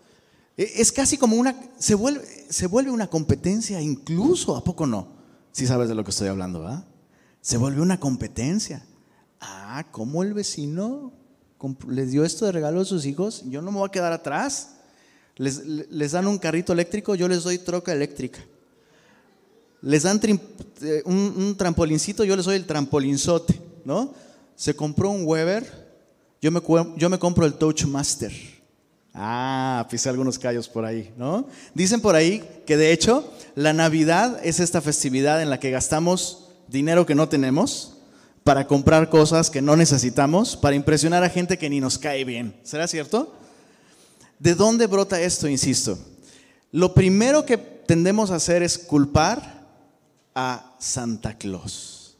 E, 0.56 0.72
es 0.76 0.92
casi 0.92 1.18
como 1.18 1.36
una, 1.36 1.54
se 1.78 1.94
vuelve, 1.94 2.24
se 2.48 2.66
vuelve 2.66 2.90
una 2.90 3.08
competencia 3.08 3.80
incluso, 3.80 4.56
¿a 4.56 4.64
poco 4.64 4.86
no? 4.86 5.08
Si 5.52 5.66
sabes 5.66 5.88
de 5.88 5.94
lo 5.94 6.04
que 6.04 6.10
estoy 6.10 6.28
hablando, 6.28 6.60
¿verdad? 6.60 6.84
Se 7.40 7.56
vuelve 7.56 7.80
una 7.80 7.98
competencia. 7.98 8.86
Ah, 9.72 9.86
¿cómo 9.88 10.24
el 10.24 10.34
vecino 10.34 11.12
les 11.86 12.10
dio 12.10 12.24
esto 12.24 12.44
de 12.44 12.50
regalo 12.50 12.80
a 12.80 12.84
sus 12.84 13.06
hijos? 13.06 13.44
Yo 13.46 13.62
no 13.62 13.70
me 13.70 13.78
voy 13.78 13.88
a 13.88 13.92
quedar 13.92 14.12
atrás. 14.12 14.70
Les, 15.36 16.10
dan 16.10 16.26
un 16.26 16.38
carrito 16.38 16.72
eléctrico, 16.72 17.14
yo 17.14 17.28
les 17.28 17.44
doy 17.44 17.58
troca 17.58 17.92
eléctrica. 17.92 18.40
Les 19.80 20.02
dan 20.02 20.20
eh, 20.24 21.02
un, 21.04 21.54
trampolincito, 21.56 22.24
yo 22.24 22.34
les 22.34 22.46
doy 22.46 22.56
el 22.56 22.66
trampolinzote, 22.66 23.60
¿no? 23.84 24.12
Se 24.56 24.74
compró 24.74 25.10
un 25.10 25.24
Weber, 25.24 25.64
yo 26.42 26.50
me, 26.50 26.60
yo 26.96 27.08
me 27.08 27.20
compro 27.20 27.46
el 27.46 27.54
Touchmaster. 27.54 28.32
Ah, 29.14 29.86
pisé 29.88 30.08
algunos 30.08 30.36
callos 30.36 30.68
por 30.68 30.84
ahí, 30.84 31.14
¿no? 31.16 31.46
Dicen 31.74 32.00
por 32.00 32.16
ahí 32.16 32.42
que 32.66 32.76
de 32.76 32.92
hecho 32.92 33.32
la 33.54 33.72
Navidad 33.72 34.40
es 34.42 34.58
esta 34.58 34.80
festividad 34.80 35.40
en 35.40 35.48
la 35.48 35.60
que 35.60 35.70
gastamos 35.70 36.48
dinero 36.66 37.06
que 37.06 37.14
no 37.14 37.28
tenemos, 37.28 37.99
para 38.44 38.66
comprar 38.66 39.10
cosas 39.10 39.50
que 39.50 39.62
no 39.62 39.76
necesitamos, 39.76 40.56
para 40.56 40.76
impresionar 40.76 41.22
a 41.22 41.30
gente 41.30 41.58
que 41.58 41.70
ni 41.70 41.80
nos 41.80 41.98
cae 41.98 42.24
bien. 42.24 42.58
¿Será 42.62 42.88
cierto? 42.88 43.34
¿De 44.38 44.54
dónde 44.54 44.86
brota 44.86 45.20
esto, 45.20 45.48
insisto? 45.48 45.98
Lo 46.72 46.94
primero 46.94 47.44
que 47.44 47.58
tendemos 47.58 48.30
a 48.30 48.36
hacer 48.36 48.62
es 48.62 48.78
culpar 48.78 49.66
a 50.34 50.76
Santa 50.78 51.36
Claus. 51.36 52.16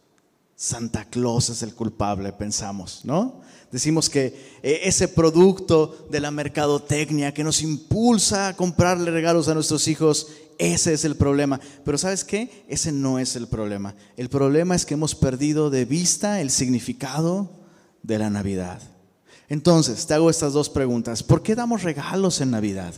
Santa 0.57 1.07
Claus 1.07 1.49
es 1.49 1.63
el 1.63 1.75
culpable, 1.75 2.33
pensamos, 2.33 3.01
¿no? 3.05 3.41
Decimos 3.73 4.11
que 4.11 4.59
eh, 4.63 4.81
ese 4.83 5.09
producto 5.09 6.07
de 6.11 6.21
la 6.21 6.31
mercadotecnia 6.31 7.33
que 7.33 7.45
nos 7.45 7.63
impulsa 7.63 8.49
a 8.49 8.57
comprarle 8.57 9.11
regalos 9.11 9.49
a 9.49 9.55
nuestros 9.55 9.87
hijos 9.87 10.27
ese 10.61 10.93
es 10.93 11.07
el 11.07 11.17
problema. 11.17 11.59
Pero 11.85 11.97
¿sabes 11.97 12.23
qué? 12.23 12.65
Ese 12.69 12.93
no 12.93 13.19
es 13.19 13.35
el 13.35 13.49
problema. 13.49 13.95
El 14.19 14.29
problema 14.29 14.75
es 14.75 14.85
que 14.85 14.93
hemos 14.93 15.15
perdido 15.15 15.71
de 15.71 15.87
vista 15.87 16.43
el 16.43 16.51
significado 16.51 17.51
de 18.03 18.19
la 18.19 18.29
Navidad. 18.29 18.83
Entonces, 19.49 20.07
te 20.07 20.13
hago 20.13 20.29
estas 20.29 20.53
dos 20.53 20.69
preguntas. 20.69 21.23
¿Por 21.23 21.43
qué 21.43 21.55
damos 21.55 21.83
regalos 21.83 22.43
en 22.43 22.51
Navidad? 22.51 22.93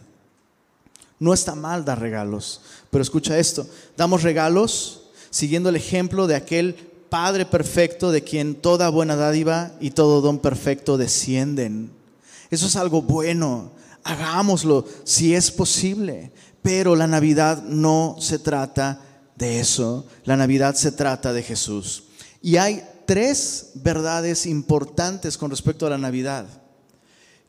No 1.21 1.33
está 1.33 1.55
mal 1.55 1.85
dar 1.85 2.01
regalos, 2.01 2.63
pero 2.91 3.01
escucha 3.01 3.39
esto. 3.39 3.65
Damos 3.97 4.25
regalos 4.25 5.05
siguiendo 5.31 5.69
el 5.69 5.77
ejemplo 5.77 6.27
de 6.27 6.35
aquel 6.35 6.75
Padre 7.09 7.47
perfecto 7.47 8.11
de 8.11 8.25
quien 8.25 8.57
toda 8.57 8.89
buena 8.89 9.15
dádiva 9.15 9.73
y 9.81 9.91
todo 9.91 10.21
don 10.21 10.41
perfecto 10.41 10.97
descienden. 10.97 11.93
Eso 12.51 12.67
es 12.67 12.75
algo 12.75 13.03
bueno, 13.03 13.71
hagámoslo 14.03 14.85
si 15.05 15.35
es 15.35 15.51
posible. 15.51 16.33
Pero 16.63 16.97
la 16.97 17.07
Navidad 17.07 17.63
no 17.65 18.17
se 18.21 18.39
trata 18.39 19.01
de 19.37 19.61
eso, 19.61 20.07
la 20.25 20.37
Navidad 20.37 20.75
se 20.75 20.93
trata 20.93 21.33
de 21.33 21.43
Jesús. 21.43 22.05
Y 22.41 22.57
hay 22.57 22.83
tres 23.07 23.73
verdades 23.75 24.47
importantes 24.47 25.37
con 25.37 25.51
respecto 25.51 25.87
a 25.87 25.91
la 25.91 25.99
Navidad 25.99 26.47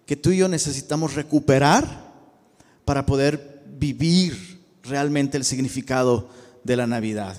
que 0.05 0.15
tú 0.17 0.31
y 0.31 0.37
yo 0.37 0.47
necesitamos 0.47 1.13
recuperar 1.13 2.11
para 2.85 3.05
poder 3.05 3.63
vivir 3.77 4.61
realmente 4.83 5.37
el 5.37 5.45
significado 5.45 6.29
de 6.63 6.75
la 6.75 6.87
Navidad. 6.87 7.37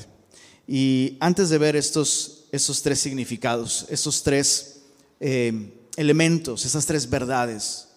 Y 0.67 1.17
antes 1.21 1.51
de 1.51 1.59
ver 1.59 1.77
estos, 1.77 2.47
estos 2.53 2.83
tres 2.83 2.99
significados, 3.01 3.87
estos 3.91 4.23
tres 4.23 4.81
eh, 5.21 5.73
elementos, 5.97 6.65
esas 6.65 6.87
tres 6.87 7.09
verdades, 7.09 7.89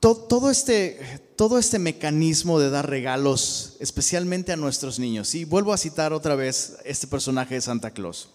todo, 0.00 0.50
este, 0.50 1.00
todo 1.36 1.58
este 1.58 1.78
mecanismo 1.78 2.60
de 2.60 2.70
dar 2.70 2.88
regalos, 2.88 3.76
especialmente 3.80 4.52
a 4.52 4.56
nuestros 4.56 4.98
niños, 4.98 5.34
y 5.34 5.44
vuelvo 5.44 5.72
a 5.72 5.78
citar 5.78 6.12
otra 6.12 6.34
vez 6.34 6.76
este 6.84 7.06
personaje 7.06 7.54
de 7.54 7.60
Santa 7.60 7.90
Claus. 7.90 8.28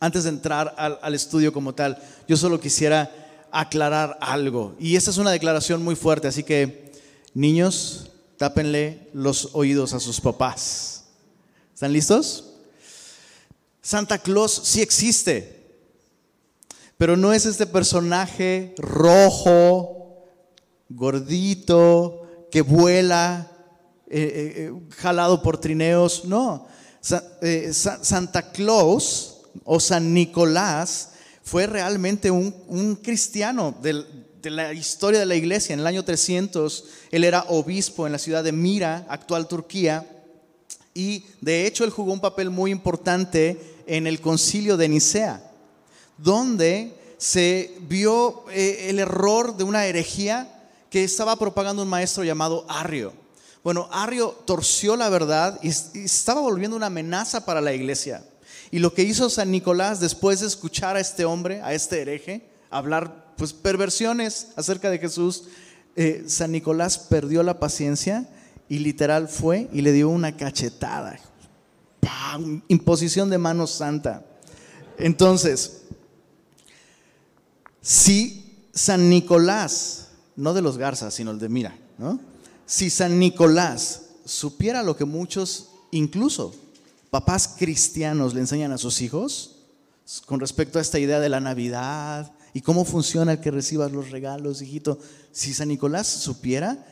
Antes 0.00 0.24
de 0.24 0.30
entrar 0.30 0.74
al, 0.78 0.98
al 1.02 1.14
estudio 1.14 1.52
como 1.52 1.74
tal, 1.74 2.02
yo 2.26 2.36
solo 2.36 2.60
quisiera 2.60 3.10
aclarar 3.52 4.18
algo. 4.20 4.74
Y 4.78 4.96
esta 4.96 5.10
es 5.10 5.18
una 5.18 5.30
declaración 5.30 5.82
muy 5.82 5.96
fuerte, 5.96 6.28
así 6.28 6.42
que 6.42 6.92
niños, 7.34 8.10
tápenle 8.36 9.08
los 9.12 9.50
oídos 9.52 9.92
a 9.92 10.00
sus 10.00 10.20
papás. 10.20 11.04
¿Están 11.74 11.92
listos? 11.92 12.44
Santa 13.82 14.18
Claus 14.18 14.60
sí 14.64 14.82
existe, 14.82 15.60
pero 16.98 17.16
no 17.16 17.32
es 17.32 17.46
este 17.46 17.66
personaje 17.66 18.74
rojo, 18.76 19.99
gordito, 20.90 22.46
que 22.50 22.62
vuela, 22.62 23.50
eh, 24.08 24.20
eh, 24.20 24.52
eh, 24.56 24.72
jalado 24.96 25.42
por 25.42 25.58
trineos. 25.58 26.24
No, 26.24 26.66
Santa 27.00 28.50
Claus 28.50 29.38
o 29.64 29.80
San 29.80 30.12
Nicolás 30.12 31.10
fue 31.42 31.66
realmente 31.66 32.30
un, 32.30 32.98
cristiano 33.02 33.74
de 33.80 34.50
la 34.50 34.72
historia 34.72 35.20
de 35.20 35.26
la 35.26 35.36
iglesia. 35.36 35.72
En 35.72 35.80
el 35.80 35.86
año 35.86 36.04
300, 36.04 36.84
él 37.12 37.24
era 37.24 37.44
obispo 37.48 38.06
en 38.06 38.12
la 38.12 38.18
ciudad 38.18 38.44
de 38.44 38.52
Mira, 38.52 39.06
actual 39.08 39.48
Turquía, 39.48 40.06
y 40.92 41.24
de 41.40 41.66
hecho 41.66 41.84
él 41.84 41.90
jugó 41.90 42.12
un 42.12 42.20
papel 42.20 42.50
muy 42.50 42.72
importante 42.72 43.76
en 43.86 44.08
el 44.08 44.20
concilio 44.20 44.76
de 44.76 44.88
Nicea, 44.88 45.52
donde 46.18 46.94
se 47.16 47.76
vio 47.82 48.44
el 48.50 48.98
error 48.98 49.56
de 49.56 49.64
una 49.64 49.86
herejía 49.86 50.49
que 50.90 51.04
estaba 51.04 51.36
propagando 51.36 51.82
un 51.82 51.88
maestro 51.88 52.24
llamado 52.24 52.66
Arrio. 52.68 53.12
Bueno, 53.62 53.88
Arrio 53.92 54.30
torció 54.44 54.96
la 54.96 55.08
verdad 55.08 55.58
y 55.62 55.68
estaba 55.68 56.40
volviendo 56.40 56.76
una 56.76 56.86
amenaza 56.86 57.44
para 57.44 57.60
la 57.60 57.72
iglesia. 57.72 58.24
Y 58.70 58.78
lo 58.78 58.92
que 58.94 59.02
hizo 59.02 59.30
San 59.30 59.50
Nicolás 59.50 60.00
después 60.00 60.40
de 60.40 60.46
escuchar 60.46 60.96
a 60.96 61.00
este 61.00 61.24
hombre, 61.24 61.60
a 61.62 61.74
este 61.74 62.00
hereje, 62.00 62.48
hablar 62.70 63.34
pues 63.36 63.52
perversiones 63.52 64.48
acerca 64.56 64.90
de 64.90 64.98
Jesús, 64.98 65.44
eh, 65.96 66.24
San 66.26 66.52
Nicolás 66.52 66.98
perdió 66.98 67.42
la 67.42 67.58
paciencia 67.58 68.28
y 68.68 68.78
literal 68.78 69.28
fue 69.28 69.68
y 69.72 69.82
le 69.82 69.92
dio 69.92 70.08
una 70.08 70.36
cachetada. 70.36 71.18
Imposición 72.68 73.28
de 73.28 73.38
mano 73.38 73.66
santa. 73.66 74.24
Entonces, 74.98 75.82
si 77.80 78.68
San 78.72 79.10
Nicolás, 79.10 80.09
no 80.36 80.54
de 80.54 80.62
los 80.62 80.78
Garzas, 80.78 81.14
sino 81.14 81.30
el 81.30 81.38
de 81.38 81.48
Mira, 81.48 81.76
¿no? 81.98 82.20
Si 82.66 82.90
San 82.90 83.18
Nicolás 83.18 84.02
supiera 84.24 84.82
lo 84.82 84.96
que 84.96 85.04
muchos, 85.04 85.70
incluso 85.90 86.54
papás 87.10 87.56
cristianos 87.58 88.34
le 88.34 88.40
enseñan 88.40 88.72
a 88.72 88.78
sus 88.78 89.00
hijos 89.02 89.56
con 90.26 90.40
respecto 90.40 90.78
a 90.78 90.82
esta 90.82 90.98
idea 90.98 91.20
de 91.20 91.28
la 91.28 91.40
Navidad 91.40 92.32
y 92.54 92.62
cómo 92.62 92.84
funciona 92.84 93.32
el 93.32 93.40
que 93.40 93.50
recibas 93.50 93.92
los 93.92 94.10
regalos, 94.10 94.62
hijito. 94.62 94.98
Si 95.32 95.52
San 95.52 95.68
Nicolás 95.68 96.06
supiera, 96.06 96.84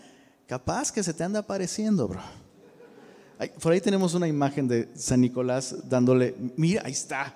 capaz 0.46 0.92
que 0.92 1.02
se 1.02 1.14
te 1.14 1.24
anda 1.24 1.40
apareciendo, 1.40 2.08
bro. 2.08 2.20
Por 3.60 3.72
ahí 3.72 3.80
tenemos 3.80 4.14
una 4.14 4.26
imagen 4.26 4.66
de 4.66 4.88
San 4.96 5.20
Nicolás 5.20 5.88
dándole, 5.88 6.34
mira, 6.56 6.82
ahí 6.84 6.92
está. 6.92 7.34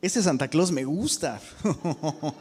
Ese 0.00 0.22
Santa 0.22 0.48
Claus 0.48 0.72
me 0.72 0.84
gusta. 0.84 1.40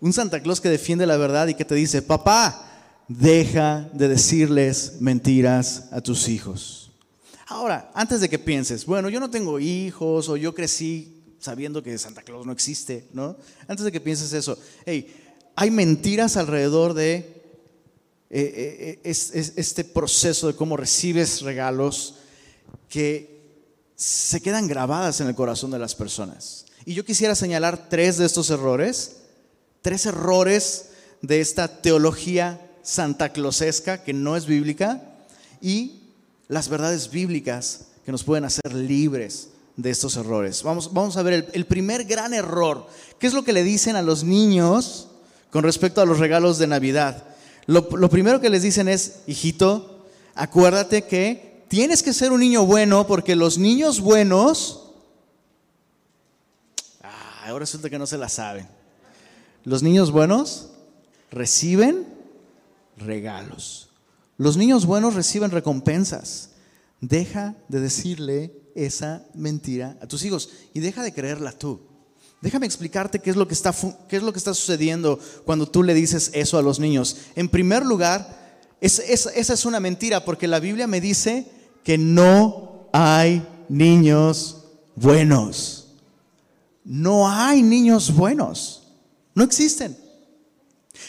Un 0.00 0.12
Santa 0.12 0.40
Claus 0.40 0.60
que 0.60 0.68
defiende 0.68 1.06
la 1.06 1.16
verdad 1.16 1.48
y 1.48 1.54
que 1.54 1.64
te 1.64 1.74
dice, 1.74 2.02
papá, 2.02 2.66
deja 3.08 3.88
de 3.92 4.08
decirles 4.08 4.94
mentiras 5.00 5.84
a 5.90 6.00
tus 6.00 6.28
hijos. 6.28 6.90
Ahora, 7.48 7.90
antes 7.94 8.20
de 8.20 8.28
que 8.28 8.38
pienses, 8.38 8.84
bueno, 8.86 9.08
yo 9.08 9.20
no 9.20 9.30
tengo 9.30 9.60
hijos 9.60 10.28
o 10.28 10.36
yo 10.36 10.54
crecí 10.54 11.22
sabiendo 11.38 11.82
que 11.82 11.96
Santa 11.96 12.22
Claus 12.22 12.44
no 12.44 12.52
existe, 12.52 13.06
¿no? 13.12 13.36
Antes 13.68 13.84
de 13.84 13.92
que 13.92 14.00
pienses 14.00 14.32
eso, 14.32 14.58
hey, 14.84 15.14
hay 15.54 15.70
mentiras 15.70 16.36
alrededor 16.36 16.92
de 16.94 17.36
eh, 18.28 19.00
eh, 19.00 19.00
eh, 19.04 19.52
este 19.56 19.84
proceso 19.84 20.48
de 20.48 20.56
cómo 20.56 20.76
recibes 20.76 21.42
regalos 21.42 22.16
que 22.88 23.36
se 23.94 24.40
quedan 24.40 24.66
grabadas 24.66 25.20
en 25.20 25.28
el 25.28 25.34
corazón 25.34 25.70
de 25.70 25.78
las 25.78 25.94
personas. 25.94 26.66
Y 26.84 26.94
yo 26.94 27.04
quisiera 27.04 27.34
señalar 27.34 27.88
tres 27.88 28.18
de 28.18 28.26
estos 28.26 28.50
errores, 28.50 29.16
tres 29.82 30.06
errores 30.06 30.90
de 31.22 31.40
esta 31.40 31.80
teología 31.80 32.60
santaclosesca 32.82 34.02
que 34.02 34.12
no 34.12 34.36
es 34.36 34.46
bíblica 34.46 35.02
y 35.60 36.00
las 36.48 36.68
verdades 36.68 37.10
bíblicas 37.10 37.86
que 38.04 38.12
nos 38.12 38.22
pueden 38.22 38.44
hacer 38.44 38.72
libres 38.72 39.48
de 39.76 39.90
estos 39.90 40.16
errores. 40.16 40.62
Vamos, 40.62 40.92
vamos 40.92 41.16
a 41.16 41.22
ver 41.22 41.50
el, 41.52 41.66
primer 41.66 42.04
gran 42.04 42.32
error. 42.32 42.86
¿Qué 43.18 43.26
es 43.26 43.34
lo 43.34 43.44
que 43.44 43.52
le 43.52 43.64
dicen 43.64 43.96
a 43.96 44.02
los 44.02 44.24
niños 44.24 45.08
con 45.50 45.64
respecto 45.64 46.00
a 46.00 46.06
los 46.06 46.18
regalos 46.18 46.58
de 46.58 46.66
Navidad? 46.66 47.24
Lo, 47.66 48.08
primero 48.08 48.40
que 48.40 48.48
les 48.48 48.62
dicen 48.62 48.88
es, 48.88 49.20
hijito, 49.26 50.06
acuérdate 50.34 51.02
que 51.02 51.64
tienes 51.68 52.02
que 52.02 52.12
ser 52.12 52.30
un 52.30 52.40
niño 52.40 52.64
bueno 52.64 53.06
porque 53.06 53.34
los 53.34 53.58
niños 53.58 54.00
buenos... 54.00 54.84
Ah, 57.02 57.46
ahora 57.46 57.60
resulta 57.60 57.90
que 57.90 57.98
no 57.98 58.06
se 58.06 58.18
la 58.18 58.28
saben. 58.28 58.75
Los 59.66 59.82
niños 59.82 60.12
buenos 60.12 60.68
reciben 61.28 62.06
regalos. 62.96 63.88
Los 64.38 64.56
niños 64.56 64.86
buenos 64.86 65.14
reciben 65.14 65.50
recompensas. 65.50 66.50
Deja 67.00 67.56
de 67.66 67.80
decirle 67.80 68.52
esa 68.76 69.26
mentira 69.34 69.98
a 70.00 70.06
tus 70.06 70.24
hijos 70.24 70.50
y 70.72 70.78
deja 70.78 71.02
de 71.02 71.12
creerla 71.12 71.50
tú. 71.50 71.80
Déjame 72.40 72.64
explicarte 72.64 73.18
qué 73.18 73.30
es 73.30 73.34
lo 73.34 73.48
que 73.48 73.54
está, 73.54 73.74
qué 74.08 74.18
es 74.18 74.22
lo 74.22 74.32
que 74.32 74.38
está 74.38 74.54
sucediendo 74.54 75.18
cuando 75.44 75.66
tú 75.68 75.82
le 75.82 75.94
dices 75.94 76.30
eso 76.32 76.58
a 76.58 76.62
los 76.62 76.78
niños. 76.78 77.16
En 77.34 77.48
primer 77.48 77.84
lugar, 77.84 78.62
esa 78.80 79.32
es 79.34 79.64
una 79.64 79.80
mentira 79.80 80.24
porque 80.24 80.46
la 80.46 80.60
Biblia 80.60 80.86
me 80.86 81.00
dice 81.00 81.44
que 81.82 81.98
no 81.98 82.88
hay 82.92 83.44
niños 83.68 84.62
buenos. 84.94 85.88
No 86.84 87.28
hay 87.28 87.64
niños 87.64 88.14
buenos. 88.14 88.85
No 89.36 89.44
existen. 89.44 89.96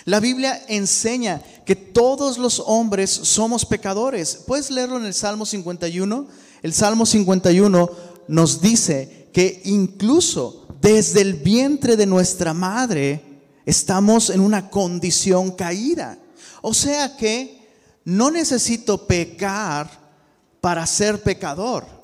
La 0.03 0.19
Biblia 0.19 0.65
enseña 0.67 1.41
que 1.65 1.77
todos 1.77 2.37
los 2.37 2.61
hombres 2.65 3.09
somos 3.09 3.65
pecadores. 3.65 4.43
¿Puedes 4.45 4.69
leerlo 4.69 4.97
en 4.97 5.05
el 5.05 5.13
Salmo 5.13 5.45
51? 5.45 6.27
El 6.61 6.73
Salmo 6.73 7.05
51 7.05 7.89
nos 8.27 8.61
dice 8.61 9.29
que 9.31 9.61
incluso 9.63 10.67
desde 10.81 11.21
el 11.21 11.35
vientre 11.35 11.95
de 11.95 12.05
nuestra 12.05 12.53
madre 12.53 13.23
estamos 13.65 14.29
en 14.29 14.41
una 14.41 14.69
condición 14.69 15.51
caída. 15.51 16.19
O 16.61 16.73
sea 16.73 17.15
que 17.15 17.65
no 18.03 18.29
necesito 18.29 19.07
pecar 19.07 19.89
para 20.59 20.85
ser 20.85 21.23
pecador. 21.23 21.96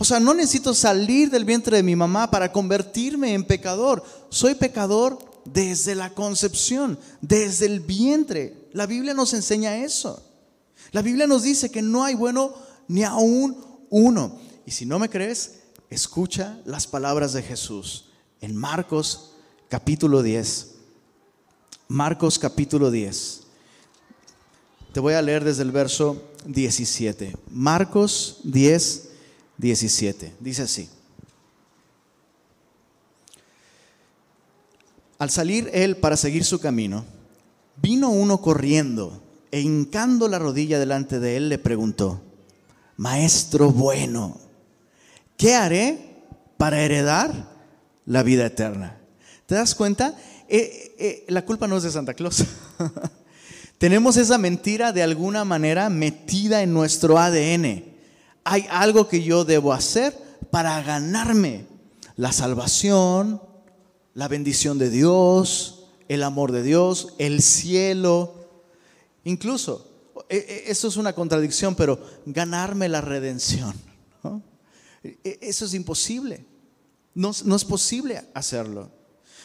O 0.00 0.04
sea, 0.04 0.20
no 0.20 0.32
necesito 0.32 0.74
salir 0.74 1.28
del 1.28 1.44
vientre 1.44 1.76
de 1.76 1.82
mi 1.82 1.96
mamá 1.96 2.30
para 2.30 2.52
convertirme 2.52 3.34
en 3.34 3.44
pecador. 3.44 4.04
Soy 4.30 4.54
pecador 4.54 5.18
desde 5.44 5.96
la 5.96 6.14
concepción, 6.14 6.98
desde 7.20 7.66
el 7.66 7.80
vientre. 7.80 8.68
La 8.72 8.86
Biblia 8.86 9.12
nos 9.12 9.34
enseña 9.34 9.76
eso. 9.76 10.22
La 10.92 11.02
Biblia 11.02 11.26
nos 11.26 11.42
dice 11.42 11.70
que 11.70 11.82
no 11.82 12.04
hay 12.04 12.14
bueno 12.14 12.54
ni 12.86 13.02
aún 13.02 13.56
uno. 13.90 14.38
Y 14.64 14.70
si 14.70 14.86
no 14.86 15.00
me 15.00 15.10
crees, 15.10 15.54
escucha 15.90 16.60
las 16.64 16.86
palabras 16.86 17.32
de 17.32 17.42
Jesús 17.42 18.04
en 18.40 18.54
Marcos 18.54 19.32
capítulo 19.68 20.22
10. 20.22 20.74
Marcos 21.88 22.38
capítulo 22.38 22.92
10. 22.92 23.40
Te 24.92 25.00
voy 25.00 25.14
a 25.14 25.22
leer 25.22 25.42
desde 25.42 25.62
el 25.62 25.72
verso 25.72 26.22
17. 26.46 27.36
Marcos 27.50 28.38
10, 28.44 29.07
17. 29.58 30.36
Dice 30.40 30.62
así. 30.62 30.88
Al 35.18 35.30
salir 35.30 35.68
él 35.72 35.96
para 35.96 36.16
seguir 36.16 36.44
su 36.44 36.60
camino, 36.60 37.04
vino 37.82 38.10
uno 38.10 38.40
corriendo 38.40 39.22
e 39.50 39.60
hincando 39.60 40.28
la 40.28 40.38
rodilla 40.38 40.78
delante 40.78 41.18
de 41.18 41.36
él 41.36 41.48
le 41.48 41.58
preguntó, 41.58 42.20
Maestro 42.96 43.70
bueno, 43.70 44.38
¿qué 45.36 45.54
haré 45.54 46.22
para 46.56 46.80
heredar 46.80 47.56
la 48.06 48.22
vida 48.22 48.46
eterna? 48.46 48.96
¿Te 49.46 49.54
das 49.56 49.74
cuenta? 49.74 50.16
Eh, 50.48 50.94
eh, 50.98 51.24
la 51.28 51.44
culpa 51.44 51.66
no 51.66 51.76
es 51.76 51.82
de 51.82 51.90
Santa 51.90 52.14
Claus. 52.14 52.44
Tenemos 53.78 54.16
esa 54.16 54.38
mentira 54.38 54.92
de 54.92 55.02
alguna 55.02 55.44
manera 55.44 55.88
metida 55.88 56.62
en 56.62 56.72
nuestro 56.72 57.18
ADN. 57.18 57.84
Hay 58.50 58.66
algo 58.70 59.08
que 59.08 59.22
yo 59.22 59.44
debo 59.44 59.74
hacer 59.74 60.16
para 60.50 60.80
ganarme 60.82 61.66
la 62.16 62.32
salvación, 62.32 63.42
la 64.14 64.26
bendición 64.26 64.78
de 64.78 64.88
Dios, 64.88 65.84
el 66.08 66.22
amor 66.22 66.52
de 66.52 66.62
Dios, 66.62 67.12
el 67.18 67.42
cielo. 67.42 68.32
Incluso, 69.24 69.86
e, 70.30 70.36
e, 70.38 70.70
eso 70.70 70.88
es 70.88 70.96
una 70.96 71.12
contradicción, 71.12 71.74
pero 71.74 72.00
ganarme 72.24 72.88
la 72.88 73.02
redención. 73.02 73.74
E, 75.04 75.38
eso 75.42 75.66
es 75.66 75.74
imposible. 75.74 76.46
No, 77.14 77.32
es 77.32 77.64
posible 77.66 78.24
hacerlo. 78.32 78.90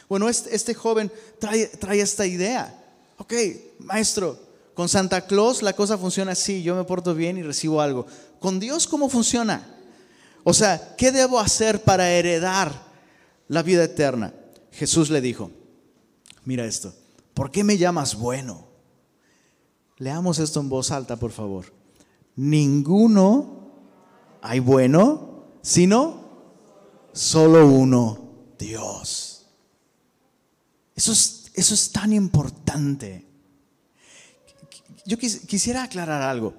Bueno, 0.07 0.29
este, 0.29 0.55
este 0.55 0.73
joven 0.73 1.11
trae, 1.39 1.67
trae 1.67 1.99
esta 1.99 2.25
idea. 2.25 2.73
Ok, 3.17 3.33
maestro, 3.79 4.39
con 4.73 4.89
Santa 4.89 5.25
Claus 5.27 5.61
la 5.61 5.73
cosa 5.73 5.97
funciona 5.97 6.31
así, 6.31 6.63
yo 6.63 6.75
me 6.75 6.83
porto 6.83 7.13
bien 7.13 7.37
y 7.37 7.43
recibo 7.43 7.81
algo. 7.81 8.07
¿Con 8.43 8.59
Dios 8.59 8.87
cómo 8.87 9.07
funciona? 9.07 9.65
O 10.43 10.53
sea, 10.53 10.97
¿qué 10.97 11.13
debo 11.13 11.39
hacer 11.39 11.81
para 11.81 12.09
heredar 12.09 12.73
la 13.47 13.63
vida 13.63 13.85
eterna? 13.85 14.33
Jesús 14.69 15.09
le 15.09 15.21
dijo, 15.21 15.49
mira 16.43 16.65
esto, 16.65 16.93
¿por 17.33 17.51
qué 17.51 17.63
me 17.63 17.77
llamas 17.77 18.15
bueno? 18.15 18.67
Leamos 19.97 20.39
esto 20.39 20.59
en 20.59 20.67
voz 20.67 20.91
alta, 20.91 21.15
por 21.15 21.31
favor. 21.31 21.71
Ninguno 22.35 23.71
hay 24.41 24.59
bueno, 24.59 25.45
sino 25.61 26.27
solo 27.13 27.65
uno, 27.65 28.29
Dios. 28.59 29.47
Eso 30.93 31.13
es, 31.13 31.49
eso 31.53 31.73
es 31.73 31.93
tan 31.93 32.11
importante. 32.11 33.25
Yo 35.05 35.17
quisiera 35.17 35.83
aclarar 35.83 36.21
algo. 36.21 36.55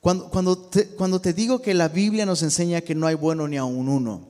Cuando, 0.00 0.28
cuando, 0.28 0.56
te, 0.56 0.88
cuando 0.90 1.20
te 1.20 1.32
digo 1.32 1.60
que 1.60 1.74
la 1.74 1.88
Biblia 1.88 2.24
nos 2.24 2.42
enseña 2.42 2.80
que 2.80 2.94
no 2.94 3.06
hay 3.06 3.14
bueno 3.14 3.48
ni 3.48 3.56
a 3.56 3.64
un 3.64 3.88
uno, 3.88 4.28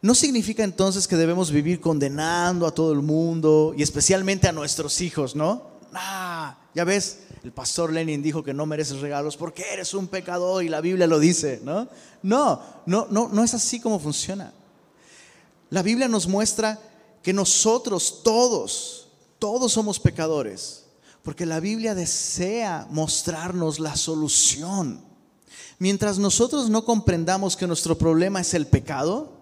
no 0.00 0.14
significa 0.14 0.62
entonces 0.62 1.08
que 1.08 1.16
debemos 1.16 1.50
vivir 1.50 1.80
condenando 1.80 2.66
a 2.66 2.72
todo 2.72 2.92
el 2.92 3.02
mundo 3.02 3.74
y 3.76 3.82
especialmente 3.82 4.48
a 4.48 4.52
nuestros 4.52 5.00
hijos, 5.00 5.34
¿no? 5.34 5.62
Ah, 5.92 6.56
ya 6.74 6.84
ves, 6.84 7.20
el 7.42 7.52
pastor 7.52 7.92
Lenin 7.92 8.22
dijo 8.22 8.44
que 8.44 8.54
no 8.54 8.66
mereces 8.66 9.00
regalos 9.00 9.36
porque 9.36 9.64
eres 9.72 9.94
un 9.94 10.08
pecador 10.08 10.62
y 10.62 10.68
la 10.68 10.80
Biblia 10.80 11.06
lo 11.06 11.18
dice, 11.18 11.60
¿no? 11.64 11.88
No, 12.22 12.62
no, 12.86 13.06
no, 13.10 13.28
no 13.32 13.44
es 13.44 13.54
así 13.54 13.80
como 13.80 13.98
funciona. 13.98 14.52
La 15.70 15.82
Biblia 15.82 16.08
nos 16.08 16.28
muestra 16.28 16.78
que 17.22 17.32
nosotros 17.32 18.22
todos, 18.22 19.08
todos 19.38 19.72
somos 19.72 19.98
pecadores, 19.98 20.85
porque 21.26 21.44
la 21.44 21.58
Biblia 21.58 21.96
desea 21.96 22.86
mostrarnos 22.88 23.80
la 23.80 23.96
solución. 23.96 25.00
Mientras 25.80 26.20
nosotros 26.20 26.70
no 26.70 26.84
comprendamos 26.84 27.56
que 27.56 27.66
nuestro 27.66 27.98
problema 27.98 28.40
es 28.40 28.54
el 28.54 28.68
pecado, 28.68 29.32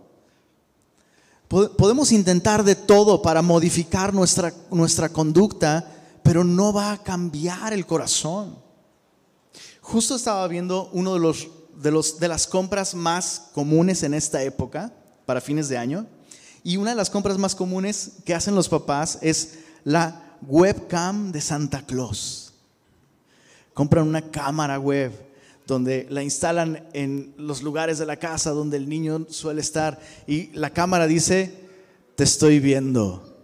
Podemos 1.47 2.11
intentar 2.11 2.65
de 2.65 2.75
todo 2.75 3.21
para 3.21 3.43
modificar 3.43 4.13
nuestra, 4.15 4.53
nuestra 4.71 5.11
conducta, 5.11 5.89
pero 6.23 6.43
no 6.43 6.73
va 6.73 6.91
a 6.91 7.03
cambiar 7.03 7.75
el 7.75 7.87
corazón. 7.87 8.57
Justo 9.81 10.17
estaba 10.17 10.49
viendo 10.49 10.89
uno 10.93 11.15
de, 11.15 11.21
los, 11.21 11.49
de, 11.77 11.91
los, 11.93 12.19
de 12.19 12.29
las 12.29 12.47
compras 12.47 12.95
más 12.95 13.51
comunes 13.53 14.03
en 14.03 14.15
esta 14.15 14.43
época, 14.43 14.91
para 15.27 15.43
fines 15.43 15.69
de 15.69 15.77
año, 15.77 16.07
y 16.65 16.79
una 16.79 16.91
de 16.91 16.97
las 16.97 17.11
compras 17.11 17.37
más 17.37 17.55
comunes 17.55 18.13
que 18.25 18.35
hacen 18.35 18.55
los 18.57 18.71
papás 18.71 19.19
es 19.21 19.59
la 19.85 20.24
webcam 20.43 21.33
de 21.33 21.41
Santa 21.41 21.83
Claus. 21.83 22.53
Compran 23.73 24.07
una 24.07 24.31
cámara 24.31 24.79
web 24.79 25.13
donde 25.67 26.07
la 26.11 26.23
instalan 26.23 26.87
en 26.93 27.35
los 27.39 27.63
lugares 27.63 27.99
de 27.99 28.07
la 28.07 28.17
casa 28.17 28.51
donde 28.51 28.77
el 28.77 28.89
niño 28.89 29.27
suele 29.31 29.61
estar 29.61 29.99
y 30.27 30.51
la 30.53 30.71
cámara 30.71 31.07
dice, 31.07 31.55
te 32.17 32.25
estoy 32.25 32.61
viendo, 32.61 33.37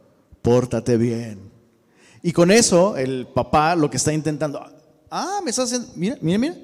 pórtate 0.43 0.97
bien. 0.97 1.51
Y 2.23 2.33
con 2.33 2.51
eso 2.51 2.97
el 2.97 3.27
papá 3.27 3.75
lo 3.75 3.91
que 3.91 3.97
está 3.97 4.13
intentando, 4.13 4.61
ah, 5.11 5.41
me 5.43 5.51
estás 5.51 5.67
haciendo, 5.73 5.89
mira, 5.97 6.19
mira, 6.21 6.39
mira, 6.39 6.55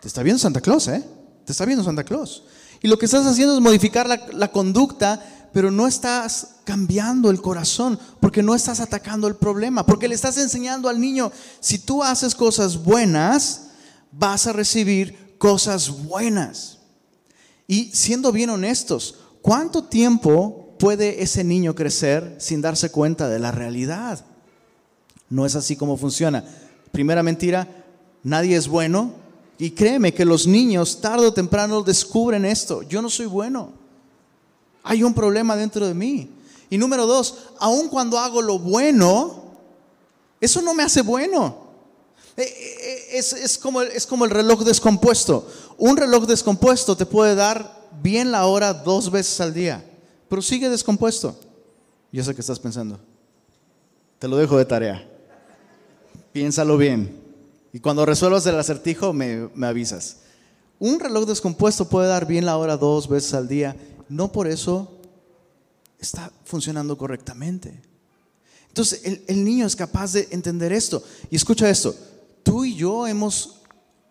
te 0.00 0.08
está 0.08 0.22
viendo 0.22 0.38
Santa 0.38 0.60
Claus, 0.60 0.86
¿eh? 0.88 1.04
Te 1.44 1.52
está 1.52 1.64
viendo 1.64 1.84
Santa 1.84 2.04
Claus. 2.04 2.44
Y 2.82 2.88
lo 2.88 2.98
que 2.98 3.04
estás 3.06 3.26
haciendo 3.26 3.54
es 3.54 3.60
modificar 3.60 4.08
la, 4.08 4.52
conducta, 4.52 5.22
pero 5.52 5.70
no 5.70 5.86
estás 5.86 6.56
cambiando 6.64 7.30
el 7.30 7.42
corazón, 7.42 7.98
porque 8.20 8.42
no 8.42 8.54
estás 8.54 8.80
atacando 8.80 9.26
el 9.28 9.36
problema, 9.36 9.84
porque 9.84 10.08
le 10.08 10.14
estás 10.14 10.38
enseñando 10.38 10.88
al 10.88 11.00
niño, 11.00 11.30
si 11.60 11.78
tú 11.78 12.02
haces 12.02 12.34
cosas 12.34 12.82
buenas, 12.82 13.68
vas 14.12 14.46
a 14.46 14.52
recibir 14.52 15.36
cosas 15.38 16.04
buenas. 16.04 16.78
Y 17.66 17.90
siendo 17.92 18.32
bien 18.32 18.50
honestos, 18.50 19.16
¿cuánto 19.42 19.84
tiempo 19.84 20.74
puede 20.78 21.22
ese 21.22 21.44
niño 21.44 21.74
crecer 21.74 22.36
sin 22.38 22.62
darse 22.62 22.90
cuenta 22.90 23.28
de 23.28 23.38
la 23.38 23.52
realidad? 23.52 24.24
No 25.28 25.44
es 25.44 25.54
así 25.54 25.76
como 25.76 25.96
funciona. 25.96 26.44
Primera 26.92 27.22
mentira, 27.22 27.68
nadie 28.22 28.56
es 28.56 28.68
bueno. 28.68 29.19
Y 29.60 29.72
créeme 29.72 30.14
que 30.14 30.24
los 30.24 30.46
niños 30.46 31.02
tarde 31.02 31.26
o 31.26 31.34
temprano 31.34 31.82
descubren 31.82 32.46
esto. 32.46 32.80
Yo 32.82 33.02
no 33.02 33.10
soy 33.10 33.26
bueno. 33.26 33.70
Hay 34.82 35.02
un 35.02 35.12
problema 35.12 35.54
dentro 35.54 35.86
de 35.86 35.92
mí. 35.92 36.30
Y 36.70 36.78
número 36.78 37.06
dos, 37.06 37.50
aun 37.58 37.90
cuando 37.90 38.18
hago 38.18 38.40
lo 38.40 38.58
bueno, 38.58 39.44
eso 40.40 40.62
no 40.62 40.72
me 40.72 40.82
hace 40.82 41.02
bueno. 41.02 41.58
Eh, 42.38 42.42
eh, 42.42 43.18
es, 43.18 43.58
como, 43.58 43.82
es 43.82 44.06
como 44.06 44.24
el 44.24 44.30
reloj 44.30 44.64
descompuesto. 44.64 45.46
Un 45.76 45.98
reloj 45.98 46.26
descompuesto 46.26 46.96
te 46.96 47.04
puede 47.04 47.34
dar 47.34 47.86
bien 48.00 48.32
la 48.32 48.46
hora 48.46 48.72
dos 48.72 49.10
veces 49.10 49.42
al 49.42 49.52
día, 49.52 49.84
pero 50.30 50.40
sigue 50.40 50.70
descompuesto. 50.70 51.38
Yo 52.10 52.24
sé 52.24 52.34
que 52.34 52.40
estás 52.40 52.58
pensando. 52.58 52.98
Te 54.18 54.26
lo 54.26 54.38
dejo 54.38 54.56
de 54.56 54.64
tarea. 54.64 55.06
Piénsalo 56.32 56.78
bien. 56.78 57.19
Y 57.72 57.80
cuando 57.80 58.06
resuelvas 58.06 58.46
el 58.46 58.58
acertijo, 58.58 59.12
me, 59.12 59.48
me 59.54 59.66
avisas. 59.66 60.18
Un 60.78 60.98
reloj 60.98 61.26
descompuesto 61.26 61.88
puede 61.88 62.08
dar 62.08 62.26
bien 62.26 62.46
la 62.46 62.56
hora 62.56 62.76
dos 62.76 63.08
veces 63.08 63.34
al 63.34 63.48
día. 63.48 63.76
No 64.08 64.32
por 64.32 64.48
eso 64.48 64.98
está 65.98 66.32
funcionando 66.44 66.96
correctamente. 66.96 67.80
Entonces, 68.68 69.02
el, 69.04 69.22
el, 69.26 69.44
niño 69.44 69.66
es 69.66 69.76
capaz 69.76 70.12
de 70.12 70.28
entender 70.30 70.72
esto. 70.72 71.02
Y 71.30 71.36
escucha 71.36 71.68
esto 71.68 71.94
tú 72.42 72.64
y 72.64 72.74
yo 72.74 73.06
hemos 73.06 73.60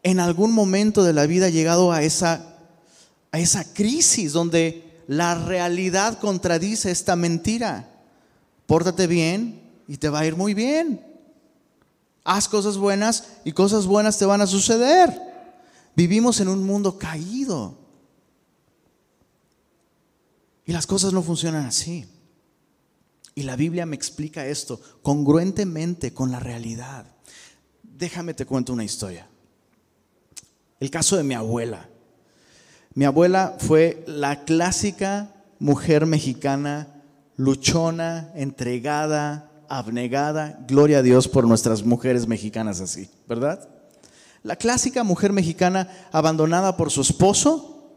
en 0.04 0.20
algún 0.20 0.54
momento 0.54 1.04
de 1.04 1.14
la 1.14 1.26
vida 1.26 1.50
llegado 1.50 1.92
a 1.92 2.04
esa, 2.04 2.56
a 3.32 3.40
esa 3.40 3.74
crisis 3.74 4.32
donde 4.32 5.04
la 5.08 5.36
realidad 5.36 6.20
contradice 6.20 6.92
esta 6.92 7.16
mentira. 7.16 7.90
Pórtate 8.66 9.08
bien 9.08 9.62
y 9.88 9.98
te 9.98 10.10
va 10.10 10.20
a 10.20 10.26
ir 10.26 10.36
muy 10.36 10.54
bien. 10.54 11.06
Haz 12.32 12.48
cosas 12.48 12.78
buenas 12.78 13.24
y 13.44 13.54
cosas 13.54 13.88
buenas 13.88 14.20
te 14.20 14.26
van 14.26 14.40
a 14.40 14.46
suceder. 14.46 15.20
Vivimos 15.96 16.40
en 16.40 16.48
un 16.48 16.64
mundo 16.64 16.96
caído. 16.96 17.76
Y 20.64 20.72
las 20.72 20.86
cosas 20.86 21.12
no 21.12 21.24
funcionan 21.24 21.66
así. 21.66 22.06
Y 23.34 23.42
la 23.42 23.56
Biblia 23.56 23.88
me 23.88 23.96
explica 23.96 24.46
esto 24.46 24.80
congruentemente 25.02 26.14
con 26.14 26.30
la 26.30 26.40
realidad. 26.40 27.08
Déjame 27.82 28.36
te 28.36 28.46
cuento 28.46 28.74
una 28.74 28.84
historia. 28.84 29.28
El 30.80 30.92
caso 30.92 31.18
de 31.18 31.24
mi 31.24 31.34
abuela. 31.34 31.90
Mi 32.94 33.06
abuela 33.06 33.58
fue 33.58 34.04
la 34.06 34.46
clásica 34.46 35.34
mujer 35.58 36.06
mexicana, 36.06 37.02
luchona, 37.38 38.32
entregada, 38.36 39.49
abnegada. 39.70 40.60
Gloria 40.68 41.00
a 41.00 41.02
Dios 41.02 41.28
por 41.28 41.48
nuestras 41.48 41.84
mujeres 41.84 42.28
mexicanas 42.28 42.82
así, 42.82 43.10
¿verdad? 43.28 43.70
La 44.44 44.56
clásica 44.56 45.04
mujer 45.04 45.34
mexicana 45.34 45.90
abandonada 46.12 46.76
por 46.78 46.92
su 46.92 47.02
esposo, 47.02 47.92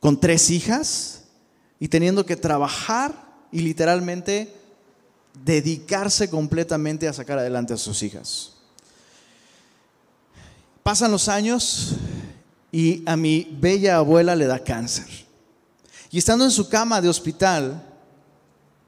con 0.00 0.18
tres 0.18 0.50
hijas 0.50 1.24
y 1.78 1.88
teniendo 1.88 2.26
que 2.26 2.36
trabajar 2.36 3.14
y 3.52 3.60
literalmente 3.60 4.54
dedicarse 5.44 6.28
completamente 6.28 7.08
a 7.08 7.12
sacar 7.12 7.38
adelante 7.38 7.74
a 7.74 7.76
sus 7.76 8.02
hijas. 8.02 8.52
Pasan 10.82 11.10
los 11.10 11.28
años 11.28 11.96
y 12.72 13.02
a 13.06 13.16
mi 13.16 13.56
bella 13.60 13.96
abuela 13.96 14.34
le 14.34 14.46
da 14.46 14.62
cáncer. 14.62 15.06
Y 16.10 16.18
estando 16.18 16.44
en 16.44 16.50
su 16.50 16.68
cama 16.68 17.00
de 17.00 17.08
hospital, 17.08 17.82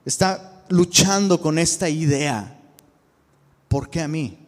está 0.05 0.52
luchando 0.69 1.41
con 1.41 1.59
esta 1.59 1.89
idea. 1.89 2.61
¿Por 3.69 3.89
qué 3.89 4.01
a 4.01 4.09
mí? 4.09 4.39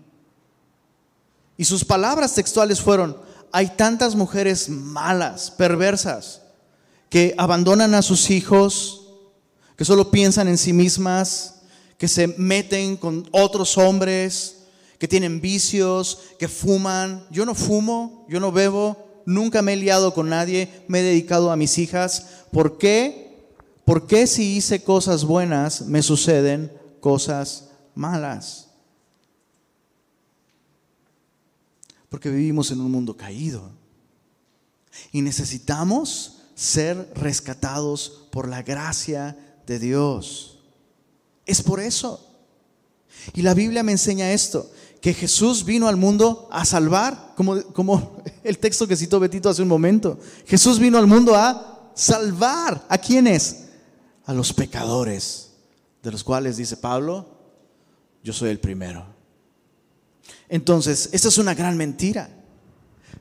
Y 1.57 1.65
sus 1.65 1.85
palabras 1.85 2.35
textuales 2.35 2.81
fueron, 2.81 3.17
hay 3.53 3.69
tantas 3.77 4.15
mujeres 4.15 4.69
malas, 4.69 5.51
perversas, 5.51 6.43
que 7.09 7.35
abandonan 7.39 7.95
a 7.95 8.03
sus 8.03 8.31
hijos, 8.31 9.09
que 9.77 9.85
solo 9.85 10.11
piensan 10.11 10.49
en 10.49 10.59
sí 10.59 10.73
mismas, 10.73 11.63
que 11.97 12.09
se 12.09 12.27
meten 12.27 12.97
con 12.97 13.29
otros 13.31 13.79
hombres, 13.79 14.65
que 14.99 15.09
tienen 15.09 15.41
vicios, 15.41 16.19
que 16.39 16.49
fuman. 16.49 17.25
Yo 17.31 17.47
no 17.47 17.55
fumo, 17.55 18.27
yo 18.29 18.41
no 18.41 18.51
bebo, 18.51 19.23
nunca 19.27 19.63
me 19.63 19.75
he 19.75 19.77
liado 19.77 20.13
con 20.15 20.29
nadie, 20.29 20.69
me 20.89 21.01
he 21.01 21.03
dedicado 21.03 21.51
a 21.51 21.57
mis 21.57 21.79
hijas. 21.79 22.27
¿Por 22.51 22.79
qué? 22.79 23.24
¿Por 23.85 24.07
qué 24.07 24.27
si 24.27 24.57
hice 24.57 24.83
cosas 24.83 25.25
buenas 25.25 25.83
me 25.83 26.03
suceden 26.03 26.73
cosas 27.01 27.71
malas? 27.95 28.69
Porque 32.09 32.31
vivimos 32.31 32.71
en 32.71 32.81
un 32.81 32.91
mundo 32.91 33.17
caído 33.17 33.71
y 35.13 35.21
necesitamos 35.21 36.43
ser 36.55 37.13
rescatados 37.15 38.29
por 38.31 38.49
la 38.49 38.63
gracia 38.63 39.37
de 39.67 39.79
Dios. 39.79 40.61
Es 41.45 41.61
por 41.61 41.81
eso. 41.81 42.31
Y 43.35 43.43
la 43.43 43.55
Biblia 43.55 43.83
me 43.83 43.93
enseña 43.93 44.33
esto, 44.33 44.71
que 45.01 45.13
Jesús 45.13 45.65
vino 45.65 45.89
al 45.89 45.97
mundo 45.97 46.49
a 46.51 46.65
salvar, 46.65 47.33
como, 47.37 47.63
como 47.73 48.23
el 48.45 48.59
texto 48.59 48.87
que 48.87 48.97
citó 48.97 49.21
Betito 49.21 49.49
hace 49.49 49.63
un 49.63 49.69
momento. 49.69 50.19
Jesús 50.47 50.79
vino 50.79 50.97
al 50.97 51.07
mundo 51.07 51.35
a 51.35 51.91
salvar. 51.95 52.87
¿A 52.89 52.97
quiénes? 52.97 53.64
A 54.27 54.33
los 54.33 54.53
pecadores, 54.53 55.53
de 56.03 56.11
los 56.11 56.25
cuales 56.25 56.57
dice 56.57 56.77
Pablo, 56.77 57.27
yo 58.23 58.33
soy 58.33 58.51
el 58.51 58.61
primero. 58.61 59.07
Entonces, 60.49 61.11
esta 61.13 61.29
es 61.29 61.39
una 61.39 61.55
gran 61.55 61.77
mentira. 61.77 62.31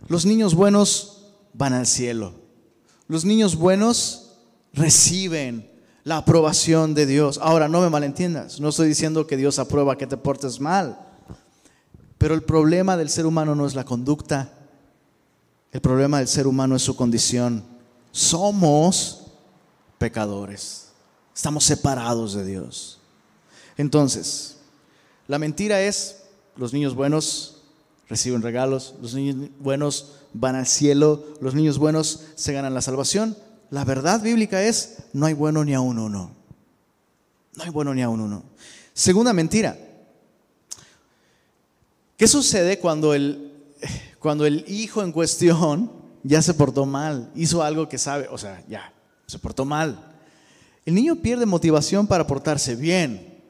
Los 0.07 0.25
niños 0.25 0.55
buenos 0.55 1.25
van 1.53 1.73
al 1.73 1.87
cielo. 1.87 2.33
Los 3.07 3.25
niños 3.25 3.55
buenos 3.55 4.37
reciben 4.73 5.69
la 6.03 6.17
aprobación 6.17 6.93
de 6.93 7.05
Dios. 7.05 7.39
Ahora, 7.41 7.67
no 7.67 7.81
me 7.81 7.89
malentiendas, 7.89 8.59
no 8.59 8.69
estoy 8.69 8.87
diciendo 8.87 9.27
que 9.27 9.37
Dios 9.37 9.59
aprueba 9.59 9.97
que 9.97 10.07
te 10.07 10.17
portes 10.17 10.59
mal, 10.59 10.99
pero 12.17 12.35
el 12.35 12.43
problema 12.43 12.97
del 12.97 13.09
ser 13.09 13.25
humano 13.25 13.55
no 13.55 13.65
es 13.65 13.75
la 13.75 13.85
conducta, 13.85 14.53
el 15.71 15.81
problema 15.81 16.19
del 16.19 16.27
ser 16.27 16.47
humano 16.47 16.75
es 16.75 16.81
su 16.81 16.95
condición. 16.95 17.63
Somos 18.11 19.31
pecadores, 19.97 20.82
estamos 21.35 21.63
separados 21.63 22.33
de 22.33 22.45
Dios. 22.45 22.99
Entonces, 23.77 24.57
la 25.27 25.39
mentira 25.39 25.81
es, 25.81 26.23
los 26.55 26.73
niños 26.73 26.95
buenos 26.95 27.63
reciben 28.09 28.41
regalos, 28.41 28.95
los 29.01 29.13
niños 29.13 29.49
buenos 29.59 30.19
van 30.33 30.55
al 30.55 30.67
cielo, 30.67 31.23
los 31.41 31.55
niños 31.55 31.77
buenos 31.77 32.21
se 32.35 32.53
ganan 32.53 32.73
la 32.73 32.81
salvación, 32.81 33.37
la 33.69 33.85
verdad 33.85 34.21
bíblica 34.21 34.61
es, 34.61 34.97
no 35.13 35.25
hay 35.25 35.33
bueno 35.33 35.63
ni 35.65 35.73
a 35.73 35.79
un 35.79 35.97
uno. 35.97 36.31
No 37.55 37.63
hay 37.63 37.69
bueno 37.69 37.93
ni 37.93 38.01
a 38.01 38.09
un 38.09 38.21
uno. 38.21 38.43
Segunda 38.93 39.33
mentira. 39.33 39.77
¿Qué 42.17 42.27
sucede 42.27 42.79
cuando 42.79 43.13
el, 43.13 43.51
cuando 44.19 44.45
el 44.45 44.65
hijo 44.67 45.01
en 45.01 45.11
cuestión 45.11 45.91
ya 46.23 46.41
se 46.41 46.53
portó 46.53 46.85
mal, 46.85 47.31
hizo 47.35 47.63
algo 47.63 47.89
que 47.89 47.97
sabe, 47.97 48.27
o 48.29 48.37
sea, 48.37 48.63
ya, 48.67 48.93
se 49.25 49.39
portó 49.39 49.65
mal? 49.65 50.12
El 50.85 50.95
niño 50.95 51.15
pierde 51.15 51.45
motivación 51.45 52.07
para 52.07 52.27
portarse 52.27 52.75
bien, 52.75 53.41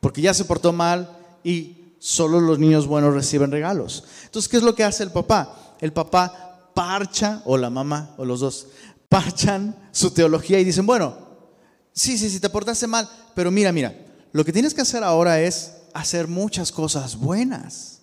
porque 0.00 0.22
ya 0.22 0.32
se 0.32 0.44
portó 0.44 0.72
mal 0.72 1.16
y 1.44 1.94
solo 1.98 2.40
los 2.40 2.58
niños 2.58 2.86
buenos 2.86 3.14
reciben 3.14 3.50
regalos. 3.50 4.04
Entonces, 4.24 4.48
¿qué 4.48 4.56
es 4.56 4.62
lo 4.62 4.74
que 4.74 4.84
hace 4.84 5.02
el 5.02 5.10
papá? 5.10 5.76
El 5.80 5.92
papá 5.92 6.70
parcha, 6.74 7.42
o 7.44 7.56
la 7.56 7.70
mamá, 7.70 8.14
o 8.16 8.24
los 8.24 8.40
dos, 8.40 8.68
parchan 9.08 9.74
su 9.90 10.12
teología 10.12 10.60
y 10.60 10.64
dicen, 10.64 10.86
bueno, 10.86 11.16
sí, 11.92 12.16
sí, 12.16 12.30
sí, 12.30 12.40
te 12.40 12.48
portaste 12.48 12.86
mal, 12.86 13.08
pero 13.34 13.50
mira, 13.50 13.72
mira, 13.72 13.94
lo 14.32 14.44
que 14.44 14.52
tienes 14.52 14.74
que 14.74 14.82
hacer 14.82 15.02
ahora 15.02 15.40
es 15.40 15.72
hacer 15.92 16.28
muchas 16.28 16.70
cosas 16.70 17.16
buenas. 17.16 18.00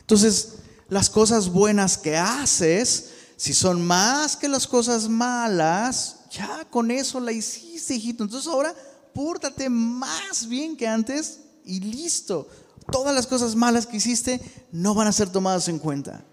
Entonces, 0.00 0.54
las 0.88 1.10
cosas 1.10 1.48
buenas 1.48 1.98
que 1.98 2.16
haces, 2.16 3.10
si 3.36 3.52
son 3.52 3.84
más 3.84 4.36
que 4.36 4.48
las 4.48 4.66
cosas 4.66 5.08
malas, 5.08 6.20
ya 6.32 6.64
con 6.70 6.90
eso 6.90 7.20
la 7.20 7.32
hiciste, 7.32 7.94
hijito. 7.94 8.24
Entonces 8.24 8.50
ahora 8.50 8.74
pórtate 9.14 9.68
más 9.68 10.48
bien 10.48 10.76
que 10.76 10.86
antes 10.86 11.40
y 11.64 11.80
listo. 11.80 12.48
Todas 12.90 13.14
las 13.14 13.26
cosas 13.26 13.54
malas 13.54 13.86
que 13.86 13.98
hiciste 13.98 14.40
no 14.72 14.94
van 14.94 15.06
a 15.06 15.12
ser 15.12 15.30
tomadas 15.30 15.68
en 15.68 15.78
cuenta. 15.78 16.24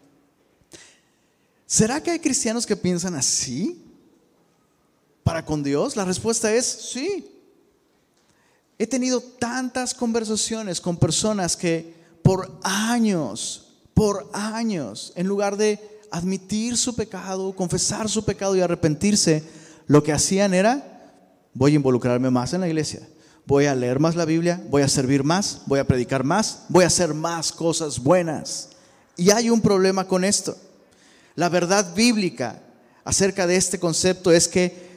¿Será 1.67 2.01
que 2.01 2.11
hay 2.11 2.19
cristianos 2.19 2.65
que 2.65 2.75
piensan 2.75 3.13
así? 3.15 3.85
para 5.29 5.45
con 5.45 5.61
Dios? 5.61 5.95
La 5.95 6.05
respuesta 6.05 6.51
es 6.51 6.65
sí. 6.65 7.23
He 8.79 8.87
tenido 8.87 9.21
tantas 9.21 9.93
conversaciones 9.93 10.81
con 10.81 10.97
personas 10.97 11.55
que 11.55 11.93
por 12.23 12.59
años, 12.63 13.67
por 13.93 14.27
años, 14.33 15.13
en 15.15 15.27
lugar 15.27 15.55
de 15.55 16.01
admitir 16.09 16.77
su 16.77 16.95
pecado, 16.95 17.53
confesar 17.53 18.09
su 18.09 18.25
pecado 18.25 18.55
y 18.55 18.61
arrepentirse, 18.61 19.43
lo 19.89 20.03
que 20.03 20.13
hacían 20.13 20.53
era, 20.53 21.17
voy 21.55 21.71
a 21.71 21.75
involucrarme 21.75 22.29
más 22.29 22.53
en 22.53 22.61
la 22.61 22.67
iglesia, 22.67 23.01
voy 23.47 23.65
a 23.65 23.73
leer 23.73 23.99
más 23.99 24.15
la 24.15 24.23
Biblia, 24.23 24.61
voy 24.69 24.83
a 24.83 24.87
servir 24.87 25.23
más, 25.23 25.63
voy 25.65 25.79
a 25.79 25.87
predicar 25.87 26.23
más, 26.23 26.65
voy 26.69 26.83
a 26.83 26.87
hacer 26.87 27.15
más 27.15 27.51
cosas 27.51 27.97
buenas. 27.97 28.69
Y 29.17 29.31
hay 29.31 29.49
un 29.49 29.61
problema 29.61 30.07
con 30.07 30.23
esto. 30.23 30.55
La 31.33 31.49
verdad 31.49 31.95
bíblica 31.95 32.61
acerca 33.03 33.47
de 33.47 33.55
este 33.55 33.79
concepto 33.79 34.31
es 34.31 34.47
que 34.47 34.89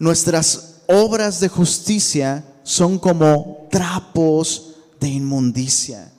nuestras 0.00 0.82
obras 0.88 1.38
de 1.38 1.46
justicia 1.46 2.44
son 2.64 2.98
como 2.98 3.68
trapos 3.70 4.74
de 4.98 5.06
inmundicia. 5.06 6.10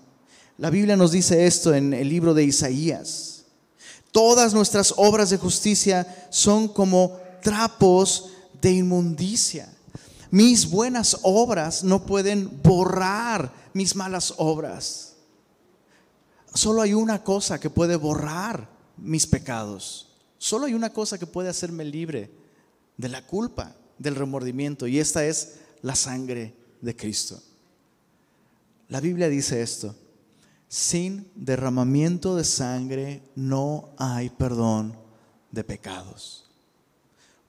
La 0.58 0.70
Biblia 0.70 0.96
nos 0.96 1.12
dice 1.12 1.46
esto 1.46 1.74
en 1.74 1.94
el 1.94 2.08
libro 2.08 2.34
de 2.34 2.46
Isaías. 2.46 3.44
Todas 4.14 4.54
nuestras 4.54 4.94
obras 4.96 5.30
de 5.30 5.38
justicia 5.38 6.28
son 6.30 6.70
como 6.70 7.22
trapos 7.44 8.32
de 8.62 8.72
inmundicia. 8.72 9.72
Mis 10.32 10.68
buenas 10.68 11.20
obras 11.22 11.84
no 11.84 12.06
pueden 12.06 12.62
borrar 12.64 13.54
mis 13.74 13.96
malas 13.96 14.34
obras. 14.38 15.16
Solo 16.54 16.82
hay 16.82 16.94
una 16.94 17.24
cosa 17.24 17.60
que 17.60 17.70
puede 17.70 17.96
borrar 17.96 18.70
mis 18.98 19.28
pecados. 19.28 20.08
Solo 20.38 20.66
hay 20.66 20.74
una 20.74 20.92
cosa 20.92 21.18
que 21.18 21.28
puede 21.28 21.50
hacerme 21.50 21.86
libre 21.86 22.32
de 22.98 23.10
la 23.10 23.26
culpa, 23.26 23.76
del 23.98 24.16
remordimiento, 24.16 24.88
y 24.88 25.00
esta 25.00 25.26
es 25.26 25.56
la 25.82 25.96
sangre 25.96 26.56
de 26.82 26.96
Cristo. 26.96 27.42
La 28.90 29.00
Biblia 29.00 29.30
dice 29.30 29.62
esto, 29.62 29.96
sin 30.68 31.30
derramamiento 31.36 32.36
de 32.36 32.44
sangre 32.44 33.24
no 33.36 33.90
hay 33.98 34.30
perdón 34.30 34.98
de 35.52 35.64
pecados. 35.64 36.43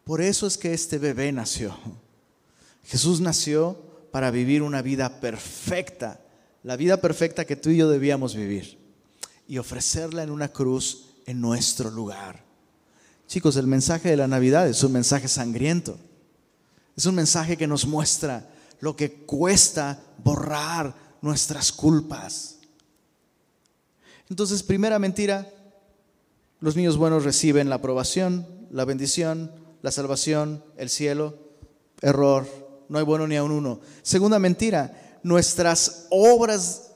Por 0.04 0.20
eso 0.20 0.46
es 0.46 0.58
que 0.58 0.74
este 0.74 0.98
bebé 0.98 1.32
nació. 1.32 1.76
Jesús 2.84 3.20
nació 3.20 3.78
para 4.10 4.30
vivir 4.30 4.62
una 4.62 4.82
vida 4.82 5.20
perfecta, 5.20 6.20
la 6.62 6.76
vida 6.76 6.98
perfecta 6.98 7.46
que 7.46 7.56
tú 7.56 7.70
y 7.70 7.78
yo 7.78 7.88
debíamos 7.88 8.34
vivir, 8.34 8.78
y 9.48 9.58
ofrecerla 9.58 10.22
en 10.22 10.30
una 10.30 10.48
cruz 10.48 11.14
en 11.26 11.40
nuestro 11.40 11.90
lugar. 11.90 12.44
Chicos, 13.26 13.56
el 13.56 13.66
mensaje 13.66 14.10
de 14.10 14.16
la 14.16 14.28
Navidad 14.28 14.68
es 14.68 14.82
un 14.84 14.92
mensaje 14.92 15.28
sangriento. 15.28 15.98
Es 16.96 17.06
un 17.06 17.14
mensaje 17.14 17.56
que 17.56 17.66
nos 17.66 17.86
muestra 17.86 18.50
lo 18.80 18.94
que 18.94 19.12
cuesta 19.12 20.00
borrar 20.22 20.94
nuestras 21.22 21.72
culpas. 21.72 22.58
Entonces, 24.28 24.62
primera 24.62 24.98
mentira, 24.98 25.50
los 26.60 26.76
niños 26.76 26.96
buenos 26.96 27.24
reciben 27.24 27.68
la 27.68 27.76
aprobación, 27.76 28.46
la 28.70 28.84
bendición, 28.84 29.50
la 29.84 29.90
salvación, 29.90 30.64
el 30.78 30.88
cielo. 30.88 31.38
Error, 32.00 32.46
no 32.88 32.96
hay 32.96 33.04
bueno 33.04 33.26
ni 33.26 33.36
a 33.36 33.44
un 33.44 33.50
uno. 33.50 33.82
Segunda 34.00 34.38
mentira, 34.38 35.18
nuestras 35.22 36.06
obras 36.08 36.92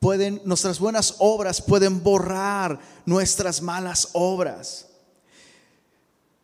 pueden, 0.00 0.40
nuestras 0.46 0.78
buenas 0.78 1.16
obras 1.18 1.60
pueden 1.60 2.02
borrar 2.02 2.80
nuestras 3.04 3.60
malas 3.60 4.08
obras. 4.14 4.86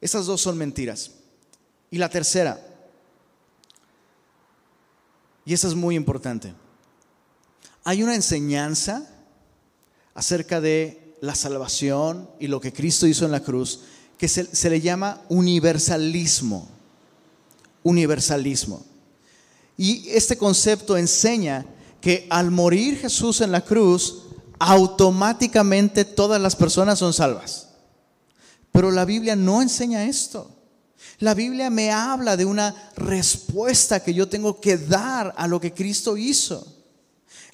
Esas 0.03 0.27
dos 0.27 0.43
son 0.43 0.59
mentiras. 0.59 1.13
Y 1.91 1.97
la 1.97 2.11
tercera, 2.11 2.61
y 5.47 5.55
esa 5.55 5.67
es 5.67 5.75
muy 5.75 5.97
importante, 5.97 6.53
hay 7.85 8.03
una 8.03 8.15
enseñanza 8.15 9.09
acerca 10.13 10.61
de 10.61 11.17
la 11.23 11.35
salvación 11.35 12.29
y 12.39 12.49
lo 12.49 12.61
que 12.61 12.71
Cristo 12.71 13.07
hizo 13.07 13.25
en 13.25 13.33
la 13.33 13.41
cruz 13.41 13.81
que 14.21 14.29
se, 14.29 14.69
le 14.69 14.83
llama 14.83 15.23
universalismo. 15.31 16.69
universalismo. 17.83 18.85
Y 19.79 20.11
este 20.11 20.37
concepto 20.37 20.99
enseña 20.99 21.65
que 22.03 22.27
al 22.29 22.51
morir 22.51 22.99
Jesús 22.99 23.41
en 23.41 23.51
la 23.51 23.65
cruz, 23.65 24.25
automáticamente 24.59 26.05
todas 26.05 26.39
las 26.39 26.55
personas 26.55 26.99
son 26.99 27.15
salvas. 27.15 27.69
Pero 28.71 28.91
la 28.91 29.07
Biblia 29.07 29.37
no 29.37 29.63
enseña 29.63 30.05
esto. 30.05 30.55
La 31.19 31.33
Biblia 31.33 31.71
me 31.71 31.91
habla 31.91 32.37
de 32.37 32.45
una 32.45 32.93
respuesta 32.97 34.05
que 34.05 34.13
yo 34.13 34.29
tengo 34.29 34.61
que 34.61 34.77
dar 34.77 35.33
a 35.39 35.49
lo 35.49 35.63
que 35.63 35.73
Cristo 35.73 36.19
hizo. 36.19 36.77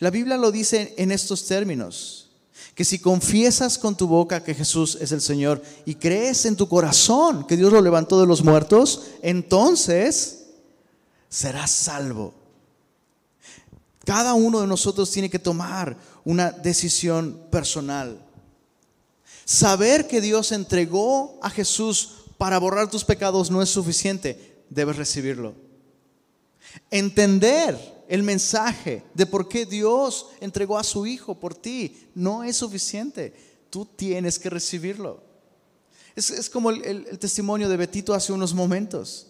La 0.01 0.11
Biblia 0.11 0.37
lo 0.37 0.51
dice 0.51 0.97
en 0.99 1.13
estos 1.13 1.47
términos, 1.47 2.26
que 2.77 2.85
si 2.85 2.99
confiesas 2.99 3.79
con 3.79 3.97
tu 3.97 4.07
boca 4.07 4.45
que 4.45 4.55
Jesús 4.55 4.99
es 5.01 5.11
el 5.11 5.23
Señor 5.23 5.63
y 5.87 5.95
crees 5.95 6.45
en 6.45 6.57
tu 6.57 6.69
corazón 6.69 7.47
que 7.47 7.57
Dios 7.57 7.73
lo 7.73 7.81
levantó 7.81 8.21
de 8.21 8.27
los 8.27 8.45
muertos, 8.45 9.01
entonces 9.23 10.49
serás 11.31 11.71
salvo. 11.71 12.35
Cada 14.05 14.35
uno 14.35 14.61
de 14.61 14.67
nosotros 14.67 15.11
tiene 15.11 15.31
que 15.31 15.39
tomar 15.39 15.97
una 16.23 16.51
decisión 16.51 17.41
personal. 17.51 18.23
Saber 19.47 20.07
que 20.07 20.21
Dios 20.21 20.53
entregó 20.53 21.39
a 21.41 21.49
Jesús 21.49 22.27
para 22.37 22.59
borrar 22.59 22.91
tus 22.91 23.05
pecados 23.05 23.51
no 23.51 23.63
es 23.63 23.71
suficiente, 23.71 24.65
debes 24.69 24.97
recibirlo. 24.97 25.55
Entender 26.91 27.96
el 28.09 28.23
mensaje 28.23 29.03
de 29.15 29.27
por 29.27 29.49
qué 29.49 29.67
Dios 29.67 30.27
entregó 30.41 30.79
a 30.79 30.85
su 30.85 31.07
Hijo 31.07 31.35
por 31.39 31.55
ti 31.55 32.09
no 32.15 32.45
es 32.45 32.57
suficiente, 32.57 33.35
tú 33.71 33.85
tienes 33.85 34.39
que 34.39 34.51
recibirlo. 34.51 35.23
Es, 36.15 36.49
como 36.49 36.71
el 36.71 37.19
testimonio 37.19 37.69
de 37.69 37.77
Betito 37.77 38.15
hace 38.15 38.33
unos 38.33 38.55
momentos. 38.55 39.27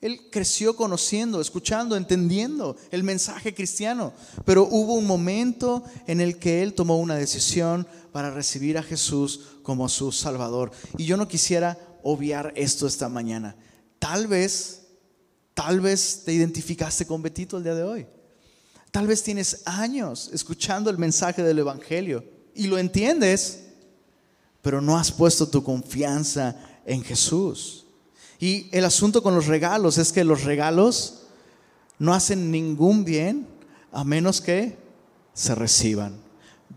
Él 0.00 0.30
creció 0.30 0.76
conociendo, 0.76 1.40
escuchando, 1.40 1.94
entendiendo 1.94 2.76
el 2.90 3.02
mensaje 3.02 3.54
cristiano, 3.54 4.14
pero 4.46 4.66
hubo 4.66 4.94
un 4.94 5.06
momento 5.06 5.84
en 6.06 6.22
el 6.22 6.38
que 6.38 6.62
él 6.62 6.72
tomó 6.72 6.98
una 6.98 7.16
decisión 7.16 7.86
para 8.10 8.30
recibir 8.30 8.78
a 8.78 8.82
Jesús 8.82 9.58
como 9.62 9.88
su 9.90 10.10
Salvador. 10.10 10.72
Y 10.96 11.04
yo 11.04 11.18
no 11.18 11.28
quisiera 11.28 11.78
obviar 12.02 12.52
esto 12.56 12.86
esta 12.86 13.10
mañana. 13.10 13.56
Tal 13.98 14.26
vez, 14.26 14.79
tal 15.66 15.78
vez 15.78 16.22
te 16.24 16.32
identificaste 16.32 17.06
con 17.06 17.20
Betito 17.20 17.58
el 17.58 17.64
día 17.64 17.74
de 17.74 17.82
hoy. 17.82 18.06
Tal 18.90 19.06
vez 19.06 19.22
tienes 19.22 19.60
años 19.66 20.30
escuchando 20.32 20.88
el 20.88 20.96
mensaje 20.96 21.42
del 21.42 21.58
Evangelio 21.58 22.24
y 22.54 22.66
lo 22.66 22.78
entiendes, 22.78 23.64
pero 24.62 24.80
no 24.80 24.96
has 24.96 25.12
puesto 25.12 25.50
tu 25.50 25.62
confianza 25.62 26.56
en 26.86 27.04
Jesús. 27.04 27.84
Y 28.38 28.74
el 28.74 28.86
asunto 28.86 29.22
con 29.22 29.34
los 29.34 29.48
regalos 29.48 29.98
es 29.98 30.12
que 30.12 30.24
los 30.24 30.44
regalos 30.44 31.24
no 31.98 32.14
hacen 32.14 32.50
ningún 32.50 33.04
bien 33.04 33.46
a 33.92 34.02
menos 34.02 34.40
que 34.40 34.78
se 35.34 35.54
reciban. 35.54 36.22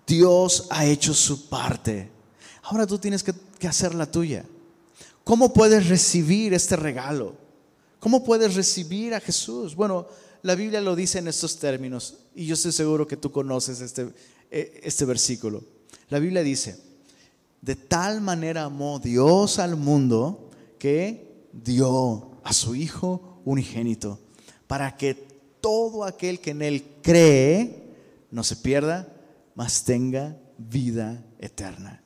Dios 0.05 0.67
ha 0.69 0.85
hecho 0.85 1.13
su 1.13 1.47
parte. 1.47 2.11
Ahora 2.63 2.85
tú 2.85 2.99
tienes 2.99 3.23
que, 3.23 3.33
que 3.57 3.67
hacer 3.69 3.95
la 3.95 4.11
tuya. 4.11 4.43
¿Cómo 5.23 5.53
puedes 5.53 5.87
recibir 5.87 6.53
este 6.53 6.75
regalo? 6.75 7.42
¿Cómo 8.03 8.21
puedes 8.21 8.55
recibir 8.55 9.13
a 9.13 9.21
Jesús? 9.21 9.75
Bueno, 9.75 10.07
la 10.41 10.55
Biblia 10.55 10.81
lo 10.81 10.93
dice 10.93 11.19
en 11.19 11.29
estos 11.29 11.57
términos 11.57 12.17
y 12.35 12.45
yo 12.45 12.55
estoy 12.55 12.73
seguro 12.73 13.07
que 13.07 13.15
tú 13.15 13.31
conoces 13.31 13.79
este, 13.79 14.09
eh, 14.51 14.81
este 14.83 15.05
versículo. 15.05 15.63
La 16.09 16.19
Biblia 16.19 16.43
dice, 16.43 16.77
de 17.61 17.77
tal 17.77 18.19
manera 18.19 18.65
amó 18.65 18.99
Dios 18.99 19.57
al 19.57 19.77
mundo 19.77 20.49
que 20.79 21.47
dio 21.53 22.41
a 22.43 22.51
su 22.51 22.75
Hijo 22.75 23.39
unigénito 23.45 24.19
para 24.67 24.97
que 24.97 25.13
todo 25.61 26.03
aquel 26.03 26.41
que 26.41 26.51
en 26.51 26.61
Él 26.61 26.83
cree 27.01 27.95
no 28.31 28.43
se 28.43 28.57
pierda, 28.57 29.07
mas 29.55 29.85
tenga 29.85 30.37
vida 30.57 31.23
eterna. 31.39 32.03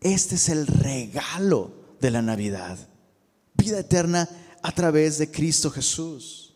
Este 0.00 0.36
es 0.36 0.48
el 0.50 0.68
regalo 0.68 1.72
de 2.00 2.12
la 2.12 2.22
Navidad. 2.22 2.78
Vida 3.54 3.80
eterna 3.80 4.28
a 4.66 4.72
través 4.72 5.18
de 5.18 5.30
Cristo 5.30 5.70
Jesús. 5.70 6.52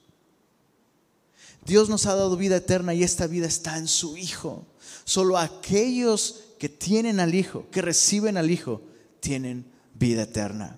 Dios 1.65 1.89
nos 1.89 2.07
ha 2.07 2.17
dado 2.17 2.37
vida 2.37 2.57
eterna 2.57 2.93
y 2.93 3.05
esta 3.05 3.29
vida 3.29 3.47
está 3.47 3.79
en 3.79 3.87
su 3.87 4.17
Hijo. 4.17 4.67
Solo 5.05 5.39
aquellos 5.39 6.41
que 6.59 6.69
tienen 6.69 7.21
al 7.21 7.37
Hijo, 7.37 7.69
que 7.71 7.83
reciben 7.83 8.37
al 8.37 8.51
Hijo, 8.51 8.83
tienen 9.21 9.65
vida 9.95 10.23
eterna. 10.23 10.77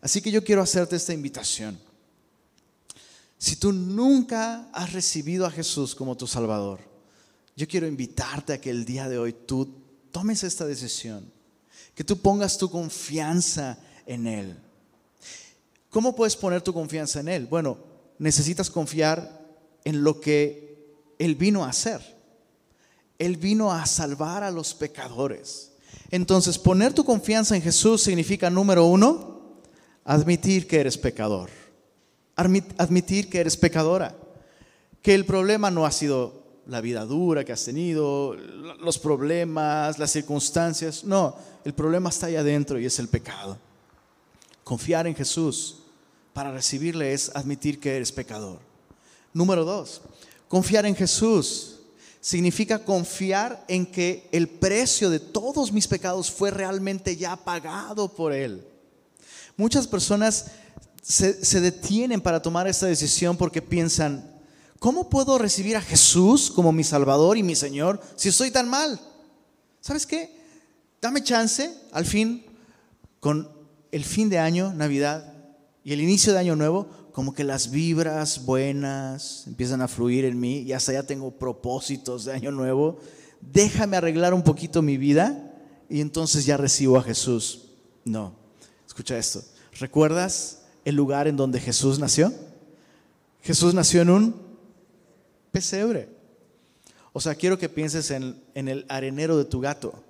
Así 0.00 0.20
que 0.20 0.32
yo 0.32 0.42
quiero 0.42 0.62
hacerte 0.62 0.96
esta 0.96 1.14
invitación. 1.14 1.78
Si 3.38 3.54
tú 3.54 3.72
nunca 3.72 4.68
has 4.72 4.92
recibido 4.92 5.46
a 5.46 5.52
Jesús 5.52 5.94
como 5.94 6.16
tu 6.16 6.26
Salvador, 6.26 6.80
yo 7.54 7.68
quiero 7.68 7.86
invitarte 7.86 8.52
a 8.52 8.60
que 8.60 8.70
el 8.70 8.84
día 8.84 9.08
de 9.08 9.16
hoy 9.16 9.32
tú 9.32 9.72
tomes 10.10 10.42
esta 10.42 10.66
decisión, 10.66 11.30
que 11.94 12.02
tú 12.02 12.18
pongas 12.18 12.58
tu 12.58 12.68
confianza 12.68 13.78
en 14.06 14.26
Él. 14.26 14.58
¿Cómo 15.94 16.16
puedes 16.16 16.34
poner 16.34 16.60
tu 16.60 16.74
confianza 16.74 17.20
en 17.20 17.28
Él? 17.28 17.46
Bueno, 17.46 17.78
necesitas 18.18 18.68
confiar 18.68 19.46
en 19.84 20.02
lo 20.02 20.20
que 20.20 20.92
Él 21.20 21.36
vino 21.36 21.64
a 21.64 21.68
hacer. 21.68 22.00
Él 23.16 23.36
vino 23.36 23.70
a 23.70 23.86
salvar 23.86 24.42
a 24.42 24.50
los 24.50 24.74
pecadores. 24.74 25.70
Entonces, 26.10 26.58
poner 26.58 26.92
tu 26.94 27.04
confianza 27.04 27.54
en 27.54 27.62
Jesús 27.62 28.02
significa, 28.02 28.50
número 28.50 28.86
uno, 28.86 29.52
admitir 30.04 30.66
que 30.66 30.80
eres 30.80 30.98
pecador. 30.98 31.48
Admitir 32.34 33.30
que 33.30 33.38
eres 33.38 33.56
pecadora. 33.56 34.16
Que 35.00 35.14
el 35.14 35.24
problema 35.24 35.70
no 35.70 35.86
ha 35.86 35.92
sido 35.92 36.42
la 36.66 36.80
vida 36.80 37.04
dura 37.04 37.44
que 37.44 37.52
has 37.52 37.64
tenido, 37.64 38.34
los 38.34 38.98
problemas, 38.98 39.96
las 40.00 40.10
circunstancias. 40.10 41.04
No, 41.04 41.36
el 41.64 41.72
problema 41.72 42.08
está 42.08 42.26
ahí 42.26 42.34
adentro 42.34 42.80
y 42.80 42.84
es 42.84 42.98
el 42.98 43.06
pecado. 43.06 43.56
Confiar 44.64 45.06
en 45.06 45.14
Jesús 45.14 45.82
para 46.34 46.50
recibirle 46.52 47.14
es 47.14 47.30
admitir 47.34 47.80
que 47.80 47.96
eres 47.96 48.12
pecador. 48.12 48.58
Número 49.32 49.64
dos, 49.64 50.02
confiar 50.48 50.84
en 50.84 50.94
Jesús 50.94 51.76
significa 52.20 52.84
confiar 52.84 53.64
en 53.68 53.86
que 53.86 54.28
el 54.32 54.48
precio 54.48 55.10
de 55.10 55.20
todos 55.20 55.72
mis 55.72 55.86
pecados 55.86 56.30
fue 56.30 56.50
realmente 56.50 57.16
ya 57.16 57.36
pagado 57.36 58.08
por 58.08 58.32
Él. 58.32 58.66
Muchas 59.56 59.86
personas 59.86 60.46
se, 61.02 61.60
detienen 61.60 62.20
para 62.20 62.40
tomar 62.42 62.66
esta 62.66 62.86
decisión 62.86 63.36
porque 63.36 63.62
piensan, 63.62 64.28
¿cómo 64.78 65.10
puedo 65.10 65.38
recibir 65.38 65.76
a 65.76 65.82
Jesús 65.82 66.50
como 66.50 66.72
mi 66.72 66.82
Salvador 66.82 67.36
y 67.36 67.42
mi 67.42 67.54
Señor 67.54 68.00
si 68.16 68.30
estoy 68.30 68.50
tan 68.50 68.68
mal? 68.68 68.98
¿Sabes 69.80 70.06
qué? 70.06 70.34
Dame 71.00 71.22
chance, 71.22 71.72
al 71.92 72.06
fin, 72.06 72.44
con 73.20 73.48
el 73.92 74.04
fin 74.04 74.30
de 74.30 74.38
año, 74.38 74.72
Navidad, 74.72 75.33
y 75.84 75.92
el 75.92 76.00
inicio 76.00 76.32
de 76.32 76.38
año 76.38 76.56
nuevo, 76.56 76.88
como 77.12 77.34
que 77.34 77.44
las 77.44 77.70
vibras 77.70 78.46
buenas 78.46 79.46
empiezan 79.46 79.82
a 79.82 79.88
fluir 79.88 80.24
en 80.24 80.40
mí 80.40 80.60
y 80.60 80.72
hasta 80.72 80.94
ya 80.94 81.02
tengo 81.02 81.30
propósitos 81.32 82.24
de 82.24 82.32
año 82.32 82.50
nuevo. 82.50 82.98
Déjame 83.42 83.98
arreglar 83.98 84.32
un 84.32 84.42
poquito 84.42 84.80
mi 84.80 84.96
vida 84.96 85.54
y 85.90 86.00
entonces 86.00 86.46
ya 86.46 86.56
recibo 86.56 86.96
a 86.96 87.02
Jesús. 87.02 87.66
No, 88.02 88.34
escucha 88.86 89.18
esto. 89.18 89.44
¿Recuerdas 89.78 90.62
el 90.86 90.96
lugar 90.96 91.28
en 91.28 91.36
donde 91.36 91.60
Jesús 91.60 91.98
nació? 91.98 92.32
Jesús 93.42 93.74
nació 93.74 94.00
en 94.00 94.10
un 94.10 94.36
pesebre. 95.52 96.08
O 97.12 97.20
sea, 97.20 97.34
quiero 97.34 97.58
que 97.58 97.68
pienses 97.68 98.10
en, 98.10 98.42
el 98.54 98.86
arenero 98.88 99.36
de 99.36 99.44
tu 99.44 99.60
gato 99.60 100.02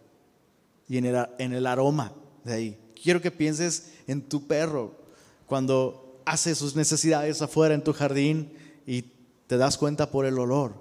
y 0.89 0.99
en 0.99 1.07
el, 1.07 1.27
en 1.39 1.53
el 1.53 1.67
aroma 1.67 2.15
de 2.45 2.53
ahí. 2.53 2.79
Quiero 3.03 3.21
que 3.21 3.33
pienses 3.33 3.91
en 4.07 4.23
tu 4.23 4.47
perro 4.47 5.04
cuando 5.47 6.23
hace 6.25 6.55
sus 6.55 6.75
necesidades 6.75 7.43
afuera 7.43 7.75
en 7.75 7.85
tu 7.85 7.93
jardín 7.93 8.53
y 8.87 9.03
te 9.47 9.57
das 9.57 9.77
cuenta 9.77 10.11
por 10.11 10.27
el 10.27 10.39
olor. 10.39 10.75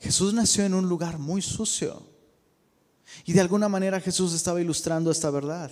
Jesús 0.00 0.34
nació 0.34 0.64
en 0.64 0.74
un 0.74 0.88
lugar 0.88 1.18
muy 1.18 1.42
sucio. 1.42 2.02
Y 3.24 3.32
de 3.32 3.40
alguna 3.40 3.68
manera 3.68 4.00
Jesús 4.00 4.32
estaba 4.34 4.60
ilustrando 4.60 5.10
esta 5.10 5.30
verdad. 5.30 5.70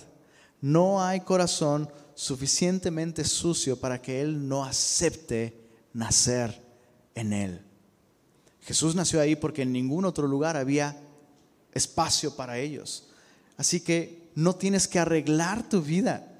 No 0.61 1.03
hay 1.03 1.21
corazón 1.21 1.89
suficientemente 2.15 3.25
sucio 3.25 3.79
para 3.79 4.01
que 4.01 4.21
Él 4.21 4.47
no 4.47 4.63
acepte 4.63 5.59
nacer 5.93 6.61
en 7.15 7.33
Él. 7.33 7.61
Jesús 8.61 8.95
nació 8.95 9.19
ahí 9.19 9.35
porque 9.35 9.63
en 9.63 9.73
ningún 9.73 10.05
otro 10.05 10.27
lugar 10.27 10.55
había 10.55 11.01
espacio 11.73 12.35
para 12.35 12.59
ellos. 12.59 13.09
Así 13.57 13.81
que 13.81 14.31
no 14.35 14.55
tienes 14.55 14.87
que 14.87 14.99
arreglar 14.99 15.67
tu 15.67 15.81
vida 15.81 16.31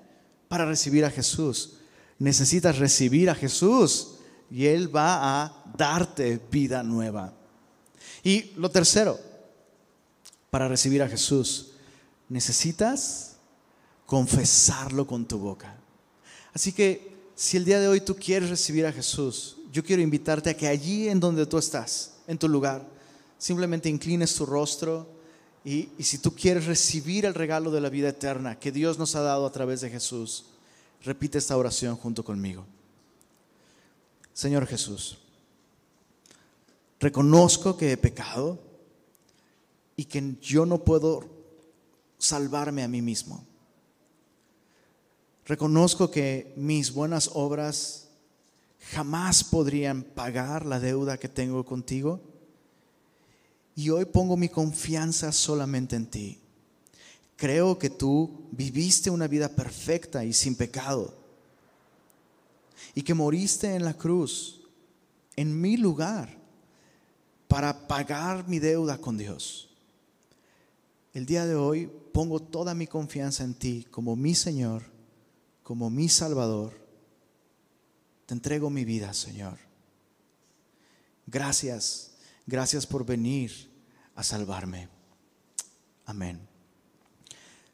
para 0.47 0.65
recibir 0.65 1.05
a 1.05 1.11
Jesús. 1.11 1.77
Necesitas 2.20 2.78
recibir 2.78 3.30
a 3.30 3.36
Jesús 3.36 4.16
y 4.49 4.68
Él 4.68 4.95
va 4.95 5.43
a 5.43 5.64
darte 5.78 6.39
vida 6.51 6.84
nueva. 6.84 7.34
Y 8.24 8.51
lo 8.55 8.70
tercero, 8.70 9.20
para 10.49 10.68
recibir 10.68 11.01
a 11.01 11.09
Jesús, 11.09 11.72
necesitas 12.30 13.38
confesarlo 14.05 15.07
con 15.07 15.26
tu 15.28 15.39
boca. 15.39 15.76
Así 16.53 16.72
que 16.72 17.14
si 17.36 17.57
el 17.57 17.66
día 17.66 17.80
de 17.80 17.88
hoy 17.88 18.01
tú 18.01 18.16
quieres 18.16 18.49
recibir 18.49 18.86
a 18.86 18.91
Jesús, 18.91 19.57
yo 19.72 19.84
quiero 19.84 20.01
invitarte 20.01 20.51
a 20.51 20.57
que 20.57 20.68
allí 20.68 21.09
en 21.09 21.20
donde 21.20 21.47
tú 21.47 21.57
estás, 21.57 22.14
en 22.28 22.38
tu 22.38 22.47
lugar, 22.47 22.88
simplemente 23.39 23.89
inclines 23.89 24.36
tu 24.36 24.45
rostro 24.45 25.07
y, 25.66 25.89
y 25.97 26.03
si 26.03 26.20
tú 26.20 26.36
quieres 26.36 26.68
recibir 26.68 27.26
el 27.26 27.34
regalo 27.34 27.72
de 27.72 27.82
la 27.82 27.89
vida 27.89 28.09
eterna 28.09 28.59
que 28.59 28.72
Dios 28.72 28.99
nos 28.99 29.16
ha 29.16 29.22
dado 29.22 29.47
a 29.47 29.51
través 29.51 29.82
de 29.82 29.89
Jesús, 29.89 30.45
repite 31.03 31.37
esta 31.37 31.57
oración 31.57 31.95
junto 31.95 32.23
conmigo. 32.23 32.65
Señor 34.33 34.65
Jesús, 34.65 35.19
reconozco 36.99 37.77
que 37.77 37.91
he 37.91 37.97
pecado 37.97 38.59
y 39.95 40.05
que 40.05 40.35
yo 40.41 40.65
no 40.65 40.83
puedo 40.83 41.29
salvarme 42.17 42.83
a 42.83 42.87
mí 42.87 43.01
mismo. 43.01 43.45
Reconozco 45.45 46.09
que 46.09 46.53
mis 46.55 46.93
buenas 46.93 47.29
obras 47.33 48.07
jamás 48.91 49.43
podrían 49.43 50.03
pagar 50.03 50.65
la 50.65 50.79
deuda 50.79 51.17
que 51.17 51.27
tengo 51.27 51.65
contigo. 51.65 52.21
Y 53.75 53.89
hoy 53.89 54.05
pongo 54.05 54.37
mi 54.37 54.49
confianza 54.49 55.31
solamente 55.31 55.95
en 55.95 56.05
ti. 56.05 56.42
Creo 57.43 57.77
que 57.77 57.89
tú 57.89 58.47
viviste 58.53 59.09
una 59.09 59.27
vida 59.27 59.49
perfecta 59.49 60.23
y 60.23 60.31
sin 60.31 60.55
pecado. 60.55 61.13
Y 62.95 63.01
que 63.01 63.13
moriste 63.13 63.75
en 63.75 63.83
la 63.83 63.95
cruz, 63.95 64.61
en 65.35 65.59
mi 65.59 65.75
lugar, 65.75 66.37
para 67.49 67.85
pagar 67.85 68.47
mi 68.47 68.59
deuda 68.59 68.97
con 68.97 69.17
Dios. 69.17 69.69
El 71.13 71.25
día 71.25 71.45
de 71.45 71.55
hoy 71.55 71.91
pongo 72.13 72.39
toda 72.39 72.73
mi 72.73 72.87
confianza 72.87 73.43
en 73.43 73.55
ti 73.55 73.87
como 73.91 74.15
mi 74.15 74.35
Señor, 74.35 74.83
como 75.63 75.89
mi 75.89 76.07
Salvador. 76.07 76.71
Te 78.25 78.35
entrego 78.35 78.69
mi 78.69 78.85
vida, 78.85 79.13
Señor. 79.13 79.57
Gracias, 81.27 82.13
gracias 82.47 82.87
por 82.87 83.05
venir 83.05 83.69
a 84.15 84.23
salvarme. 84.23 84.87
Amén. 86.05 86.52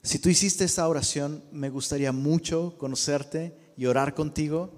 Si 0.01 0.17
tú 0.19 0.29
hiciste 0.29 0.63
esta 0.63 0.87
oración, 0.87 1.43
me 1.51 1.69
gustaría 1.69 2.13
mucho 2.13 2.77
conocerte 2.77 3.73
y 3.75 3.85
orar 3.85 4.15
contigo. 4.15 4.71